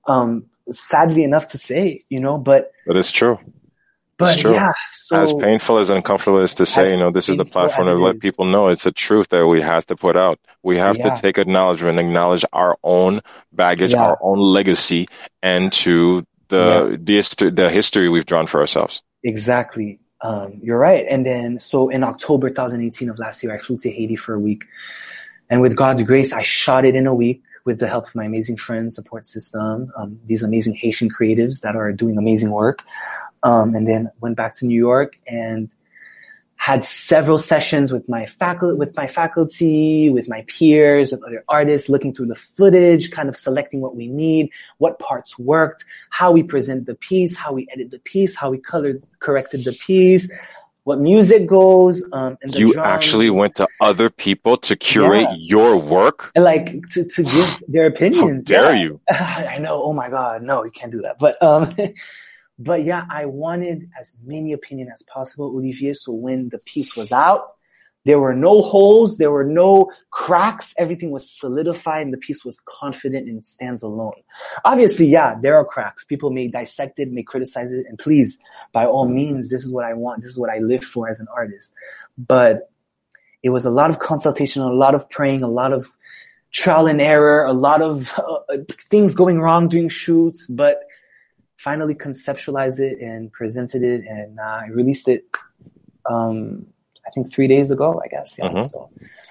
[0.08, 2.72] Um, sadly enough to say, you know, but.
[2.86, 3.38] But it's true.
[4.18, 4.54] But it's true.
[4.54, 4.74] yeah.
[4.96, 7.96] So, as painful as uncomfortable as to say, you know, this is the platform to
[7.96, 10.40] let people know it's a truth that we have to put out.
[10.62, 11.16] We have yeah.
[11.16, 13.22] to take acknowledgement, acknowledge our own
[13.52, 14.04] baggage, yeah.
[14.04, 15.08] our own legacy,
[15.42, 17.24] and to the yeah.
[17.38, 19.02] the, the history we've drawn for ourselves.
[19.24, 20.00] Exactly.
[20.22, 21.06] Um, you're right.
[21.10, 24.40] And then, so in October 2018 of last year, I flew to Haiti for a
[24.40, 24.66] week.
[25.50, 28.26] And with God's grace, I shot it in a week with the help of my
[28.26, 32.84] amazing friends, support system, um, these amazing Haitian creatives that are doing amazing work.
[33.42, 35.74] Um, and then went back to New York and
[36.60, 41.88] had several sessions with my faculty, with my faculty, with my peers, with other artists,
[41.88, 46.44] looking through the footage, kind of selecting what we need, what parts worked, how we
[46.44, 50.30] present the piece, how we edit the piece, how we colored, corrected the piece,
[50.84, 52.04] what music goes.
[52.12, 52.86] Um, and you drums.
[52.86, 55.36] actually went to other people to curate yeah.
[55.38, 58.52] your work, and like to, to give their opinions.
[58.52, 58.84] How dare yeah.
[58.84, 59.00] you?
[59.10, 59.82] I know.
[59.82, 61.20] Oh my god, no, you can't do that.
[61.20, 61.74] But um,
[62.60, 65.94] But yeah, I wanted as many opinion as possible, Olivier.
[65.94, 67.54] So when the piece was out,
[68.06, 70.74] there were no holes, there were no cracks.
[70.78, 74.14] Everything was solidified and the piece was confident and stands alone.
[74.66, 76.04] Obviously, yeah, there are cracks.
[76.04, 78.38] People may dissect it, may criticize it, and please,
[78.74, 80.22] by all means, this is what I want.
[80.22, 81.74] This is what I live for as an artist.
[82.18, 82.72] But
[83.44, 85.90] it was a lot of consultation, a lot of praying, a lot of
[86.52, 88.58] trial and error, a lot of uh,
[88.90, 90.82] things going wrong during shoots, but
[91.60, 95.26] finally conceptualized it and presented it and uh, I released it
[96.10, 96.68] um,
[97.10, 98.38] I think three days ago, I guess.
[98.38, 98.68] Yeah, mm-hmm.
[98.68, 98.90] so,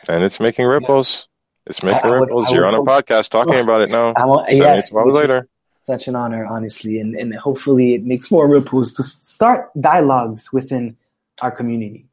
[0.09, 1.29] and it's making ripples.
[1.29, 1.70] Yeah.
[1.70, 2.49] It's making I, I ripples.
[2.49, 4.14] Would, You're on a podcast talking about it now.
[4.16, 5.49] I will, yes, later.
[5.85, 10.97] Such an honor, honestly, and, and hopefully it makes more ripples to start dialogues within
[11.41, 12.08] our community.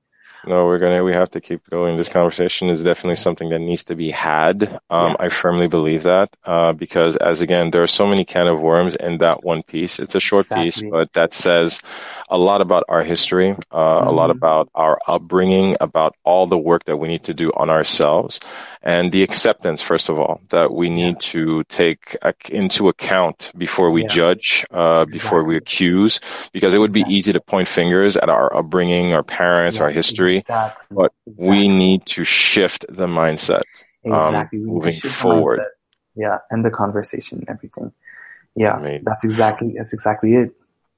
[0.45, 1.97] No, we're gonna we have to keep going.
[1.97, 4.63] This conversation is definitely something that needs to be had.
[4.89, 5.15] Um, yeah.
[5.19, 8.95] I firmly believe that uh, because, as again, there are so many can of worms
[8.95, 9.99] in that one piece.
[9.99, 10.65] It's a short exactly.
[10.65, 11.81] piece, but that says
[12.29, 14.07] a lot about our history, uh, mm-hmm.
[14.07, 14.37] a lot mm-hmm.
[14.37, 18.39] about our upbringing, about all the work that we need to do on ourselves,
[18.85, 21.31] and the acceptance, first of all, that we need yeah.
[21.31, 22.15] to take
[22.49, 24.07] into account before we yeah.
[24.07, 25.43] judge, uh, before exactly.
[25.43, 26.21] we accuse,
[26.53, 30.37] because it would be easy to point fingers at our upbringing, our parents, our history,
[30.37, 30.95] exactly.
[30.95, 33.63] but we need to shift the mindset.
[34.05, 34.59] Um, exactly.
[34.59, 35.61] Um, moving forward.
[36.15, 37.91] Yeah, and the conversation, and everything.
[38.55, 39.01] Yeah, Amazing.
[39.03, 40.55] that's exactly that's exactly it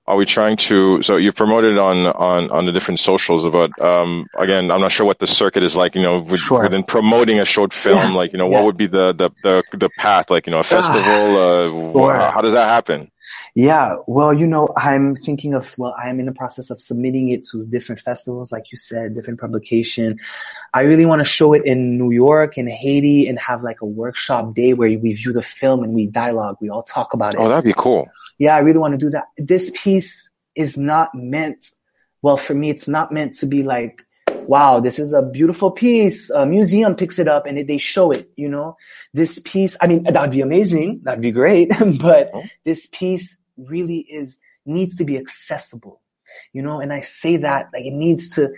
[0.07, 4.27] are we trying to so you promoted on on on the different socials about um
[4.37, 6.63] again i'm not sure what the circuit is like you know with, sure.
[6.63, 8.17] within promoting a short film yeah.
[8.17, 8.55] like you know yeah.
[8.55, 12.13] what would be the, the the the path like you know a festival uh sure.
[12.13, 13.11] how, how does that happen
[13.53, 17.43] yeah, well, you know, I'm thinking of, well, I'm in the process of submitting it
[17.47, 20.19] to different festivals, like you said, different publication.
[20.75, 23.85] I really want to show it in New York and Haiti and have like a
[23.85, 26.57] workshop day where we view the film and we dialogue.
[26.61, 27.39] We all talk about it.
[27.39, 28.07] Oh, that'd be cool
[28.37, 29.25] yeah, I really want to do that.
[29.37, 31.71] This piece is not meant,
[32.21, 34.03] well, for me, it's not meant to be like,
[34.47, 36.29] wow, this is a beautiful piece.
[36.29, 38.77] A museum picks it up and they show it, you know,
[39.13, 41.01] this piece, I mean, that'd be amazing.
[41.03, 41.69] That'd be great.
[41.99, 42.43] but oh.
[42.63, 46.01] this piece really is, needs to be accessible,
[46.53, 48.49] you know, and I say that like it needs to,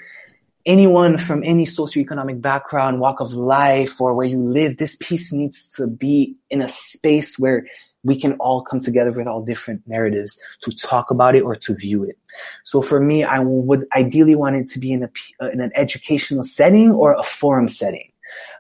[0.66, 5.74] anyone from any socioeconomic background, walk of life, or where you live, this piece needs
[5.74, 7.66] to be in a space where
[8.04, 11.76] we can all come together with all different narratives to talk about it or to
[11.76, 12.18] view it.
[12.64, 15.10] So for me, I would ideally want it to be in a
[15.41, 18.12] uh, in an educational setting or a forum setting.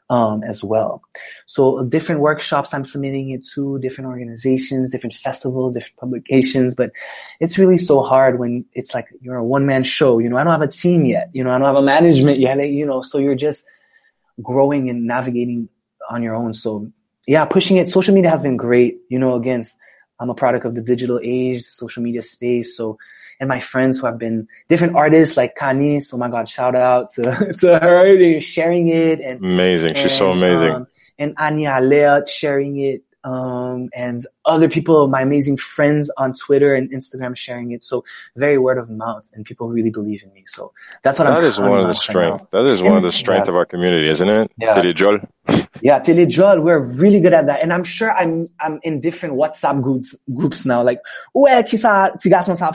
[0.09, 1.03] Um, as well.
[1.45, 6.89] So different workshops I'm submitting it to, different organizations, different festivals, different publications, but
[7.39, 10.17] it's really so hard when it's like you're a one man show.
[10.17, 11.29] You know, I don't have a team yet.
[11.33, 12.57] You know, I don't have a management yet.
[12.57, 13.63] You know, so you're just
[14.41, 15.69] growing and navigating
[16.09, 16.55] on your own.
[16.55, 16.91] So
[17.29, 17.87] yeah, pushing it.
[17.87, 19.01] Social media has been great.
[19.07, 19.63] You know, again,
[20.19, 22.75] I'm a product of the digital age, the social media space.
[22.75, 22.97] So,
[23.39, 26.11] and my friends who have been different artists like Canis.
[26.11, 29.19] Oh my God, shout out to, to her sharing it.
[29.19, 29.93] And amazing.
[29.93, 30.71] She's so amazing.
[30.71, 30.87] Um,
[31.19, 36.91] and Anya Alea sharing it um, and other people, my amazing friends on Twitter and
[36.91, 37.83] Instagram sharing it.
[37.83, 38.05] So
[38.35, 40.45] very word of mouth and people really believe in me.
[40.47, 42.41] So that's what that I'm is one of the strength.
[42.41, 43.51] Right that is one and, of the strength yeah.
[43.51, 44.51] of our community, isn't it?
[44.57, 44.73] Yeah.
[44.73, 45.27] Telejol.
[45.81, 47.61] yeah, Telejol, we're really good at that.
[47.61, 50.83] And I'm sure I'm, I'm in different WhatsApp groups, groups now.
[50.83, 51.01] Like,
[51.35, 52.73] ouais, qui ça, tu garçons ça?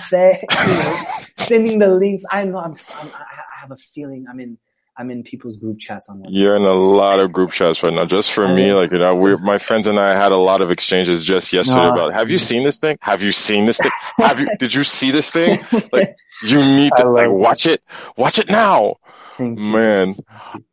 [1.39, 2.23] Sending the links.
[2.31, 4.59] I know I'm, I'm, I have a feeling I'm in,
[4.97, 6.29] I'm in people's group chats on WhatsApp.
[6.31, 8.05] You're in a lot of group chats right now.
[8.05, 10.71] Just for me, like you know, we my friends and I had a lot of
[10.71, 11.93] exchanges just yesterday no.
[11.93, 12.15] about.
[12.15, 12.97] Have you seen this thing?
[13.01, 13.91] Have you seen this thing?
[14.19, 14.47] Have you?
[14.59, 15.61] did you see this thing?
[15.93, 17.83] Like you need to like watch it.
[18.17, 18.97] Watch it now,
[19.39, 20.17] man.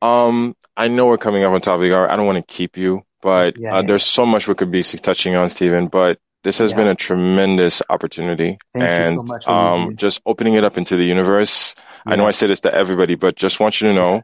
[0.02, 2.10] Um, I know we're coming up on top of the hour.
[2.10, 3.88] I don't want to keep you, but yeah, uh, yeah.
[3.88, 5.88] there's so much we could be touching on, Steven.
[5.88, 6.78] But this has yeah.
[6.78, 11.76] been a tremendous opportunity, Thank and so um, just opening it up into the universe.
[12.06, 12.14] Yeah.
[12.14, 14.24] I know I say this to everybody, but just want you to know,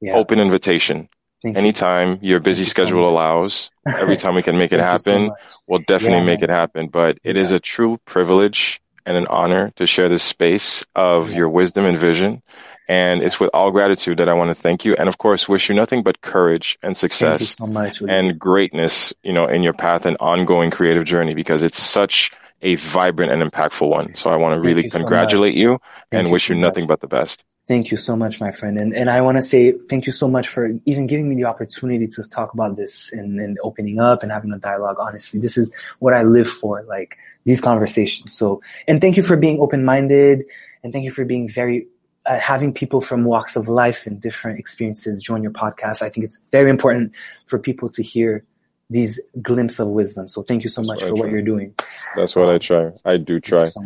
[0.00, 0.14] yeah.
[0.14, 1.08] open invitation.
[1.42, 2.30] Thank Anytime you.
[2.30, 3.08] your busy schedule you.
[3.08, 6.88] allows, every time we can make it happen, so we'll definitely make it happen.
[6.88, 11.36] But it is a true privilege and an honor to share this space of yes.
[11.36, 12.42] your wisdom and vision.
[12.88, 14.94] And it's with all gratitude that I want to thank you.
[14.94, 19.32] And of course, wish you nothing but courage and success so much, and greatness, you
[19.32, 22.32] know, in your path and ongoing creative journey because it's such
[22.62, 24.14] a vibrant and impactful one.
[24.14, 25.80] So I want to really you congratulate so you
[26.10, 27.44] and wish you, so nothing but the best.
[27.66, 28.80] Thank you so much, my friend.
[28.80, 31.44] And, and I want to say thank you so much for even giving me the
[31.44, 34.96] opportunity to talk about this and, and opening up and having a dialogue.
[34.98, 38.32] Honestly, this is what I live for, like these conversations.
[38.32, 40.44] So, and thank you for being open-minded
[40.82, 41.86] and thank you for being very
[42.26, 46.02] uh, having people from walks of life and different experiences join your podcast.
[46.02, 47.12] I think it's very important
[47.46, 48.44] for people to hear
[48.90, 50.28] these glimpses of wisdom.
[50.28, 51.74] So thank you so much for what you're doing.
[52.16, 52.92] That's what I try.
[53.04, 53.66] I do try.
[53.66, 53.84] So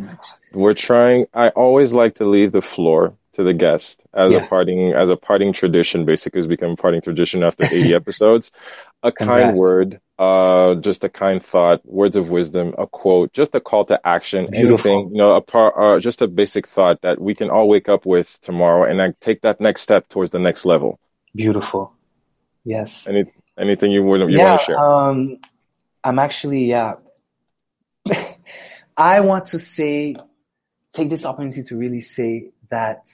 [0.53, 1.27] We're trying.
[1.35, 4.45] I always like to leave the floor to the guest as yeah.
[4.45, 6.05] a parting as a parting tradition.
[6.05, 8.53] Basically, has become a parting tradition after 80 episodes.
[9.03, 9.43] A Congrats.
[9.43, 13.83] kind word, uh, just a kind thought, words of wisdom, a quote, just a call
[13.85, 14.93] to action, Beautiful.
[14.93, 17.89] anything, you know, a part, uh, just a basic thought that we can all wake
[17.89, 21.01] up with tomorrow and then take that next step towards the next level.
[21.35, 21.93] Beautiful.
[22.65, 23.09] Yes.
[23.09, 23.25] Any,
[23.63, 24.79] anything you would you yeah, want to share?
[24.79, 25.39] Um,
[26.05, 26.95] I'm actually, yeah.
[28.97, 30.17] I want to say,
[30.93, 33.09] take this opportunity to really say that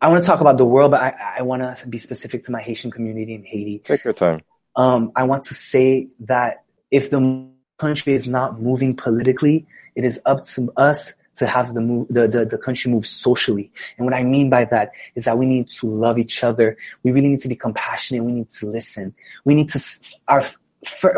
[0.00, 2.52] I want to talk about the world, but I, I want to be specific to
[2.52, 3.78] my Haitian community in Haiti.
[3.78, 4.42] Take your time
[4.76, 7.48] um, I want to say that if the
[7.78, 12.28] country is not moving politically, it is up to us to have the move, the,
[12.28, 13.70] the, the country move socially.
[13.98, 16.76] And what I mean by that is that we need to love each other.
[17.02, 18.24] We really need to be compassionate.
[18.24, 19.14] We need to listen.
[19.44, 19.80] We need to,
[20.28, 20.44] our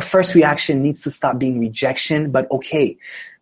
[0.00, 2.96] first reaction needs to stop being rejection, but okay,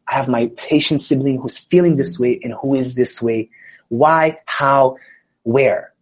[0.09, 3.51] I have my patient sibling who's feeling this way and who is this way.
[3.89, 4.97] Why, how,
[5.45, 5.93] where?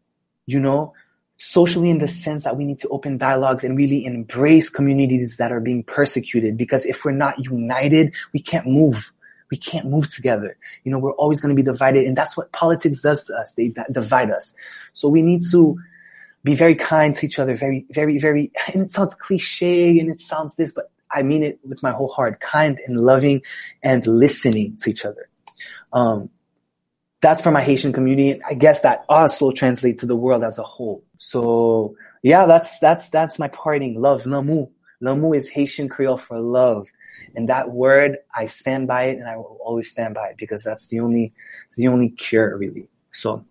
[0.46, 0.94] You know,
[1.36, 5.52] socially in the sense that we need to open dialogues and really embrace communities that
[5.52, 9.12] are being persecuted because if we're not united, we can't move.
[9.50, 10.56] We can't move together.
[10.84, 13.52] You know, we're always going to be divided and that's what politics does to us.
[13.54, 14.54] They divide us.
[14.92, 15.78] So we need to
[16.44, 20.20] be very kind to each other, very, very, very, and it sounds cliche and it
[20.20, 23.42] sounds this, but I mean it with my whole heart, kind and loving
[23.82, 25.28] and listening to each other.
[25.92, 26.30] Um,
[27.20, 28.40] that's for my Haitian community.
[28.42, 31.04] I guess that also translates to the world as a whole.
[31.18, 34.00] So yeah, that's, that's, that's my parting.
[34.00, 34.70] Love, l'amour.
[35.00, 36.86] L'amour is Haitian Creole for love.
[37.34, 40.62] And that word, I stand by it and I will always stand by it because
[40.62, 41.32] that's the only,
[41.66, 42.88] it's the only cure really.
[43.12, 43.44] So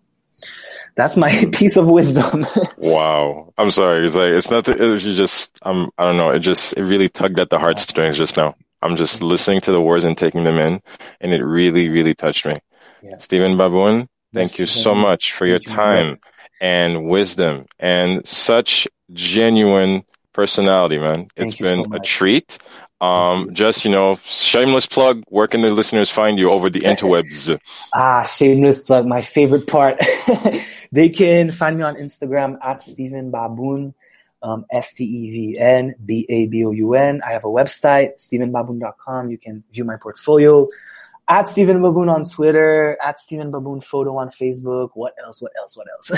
[0.94, 2.46] that's my piece of wisdom.
[2.76, 3.52] wow.
[3.56, 4.04] I'm sorry.
[4.04, 6.30] It's like, it's not, it was just, I'm, I don't know.
[6.30, 8.54] It just, it really tugged at the heartstrings just now.
[8.82, 10.80] I'm just listening to the words and taking them in
[11.20, 12.54] and it really, really touched me.
[13.02, 13.18] Yeah.
[13.18, 16.18] Steven Baboun, thank yes, you so much for your time
[16.60, 21.28] and wisdom and such genuine personality, man.
[21.36, 22.58] Thank it's been so a treat.
[23.00, 27.58] Um, just, you know, shameless plug, where can the listeners find you over the interwebs?
[27.94, 29.98] ah, shameless plug, my favorite part.
[30.92, 33.94] they can find me on Instagram at Steven Baboun,
[34.42, 35.60] um, S-T-E-V-N-B-A-B-O-U-N.
[37.26, 39.30] I have a website, stevenbaboun.com.
[39.30, 40.68] You can view my portfolio
[41.30, 44.90] at Steven Baboun on Twitter, at Steven Baboun photo on Facebook.
[44.94, 45.40] What else?
[45.40, 45.76] What else?
[45.76, 46.10] What else?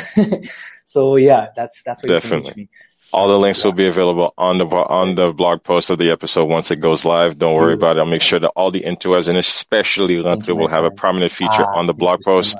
[0.86, 2.36] so yeah, that's that's where Definitely.
[2.36, 2.68] you can reach me.
[3.12, 6.46] All the links will be available on the on the blog post of the episode
[6.46, 7.38] once it goes live.
[7.38, 8.00] Don't worry about it.
[8.00, 11.64] I'll make sure that all the interwebs and especially Rentré will have a prominent feature
[11.64, 12.56] ah, on the blog post.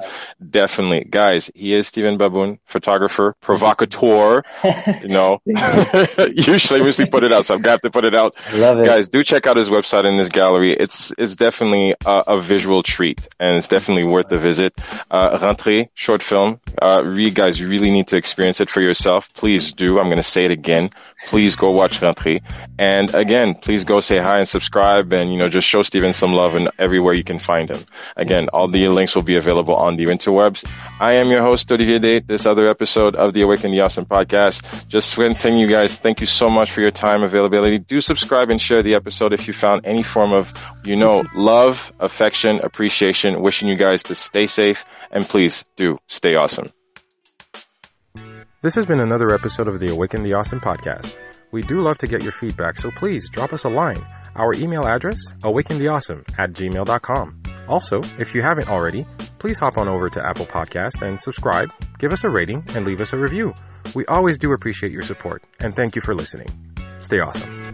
[0.50, 1.50] Definitely, guys.
[1.55, 4.42] He is Steven Baboun, photographer, provocateur.
[5.03, 8.34] you know, you shamelessly put it out, so I've got to put it out.
[8.55, 9.09] Love it, guys.
[9.09, 10.72] Do check out his website and his gallery.
[10.72, 14.74] It's it's definitely a, a visual treat, and it's definitely worth the visit.
[15.11, 16.61] Uh, Rentré short film.
[16.80, 19.32] Uh, you guys, really need to experience it for yourself.
[19.34, 19.98] Please do.
[19.98, 20.90] I'm gonna say say it again.
[21.28, 22.43] Please go watch Rentré.
[22.78, 26.32] And again, please go say hi and subscribe and, you know, just show Steven some
[26.32, 27.78] love and everywhere you can find him.
[28.16, 30.64] Again, all the links will be available on the interwebs.
[31.01, 34.88] I am your host, Olivier Date, this other episode of the Awaken the Awesome podcast.
[34.88, 35.97] Just continue you guys.
[35.97, 37.78] Thank you so much for your time availability.
[37.78, 40.53] Do subscribe and share the episode if you found any form of,
[40.84, 46.34] you know, love, affection, appreciation, wishing you guys to stay safe and please do stay
[46.34, 46.66] awesome.
[48.62, 51.16] This has been another episode of the Awaken the Awesome podcast.
[51.50, 54.06] We do love to get your feedback, so please drop us a line.
[54.36, 57.42] Our email address, awakentheawesome at gmail.com.
[57.66, 59.04] Also, if you haven't already,
[59.40, 63.00] please hop on over to Apple Podcasts and subscribe, give us a rating, and leave
[63.00, 63.52] us a review.
[63.96, 66.46] We always do appreciate your support, and thank you for listening.
[67.00, 67.71] Stay awesome.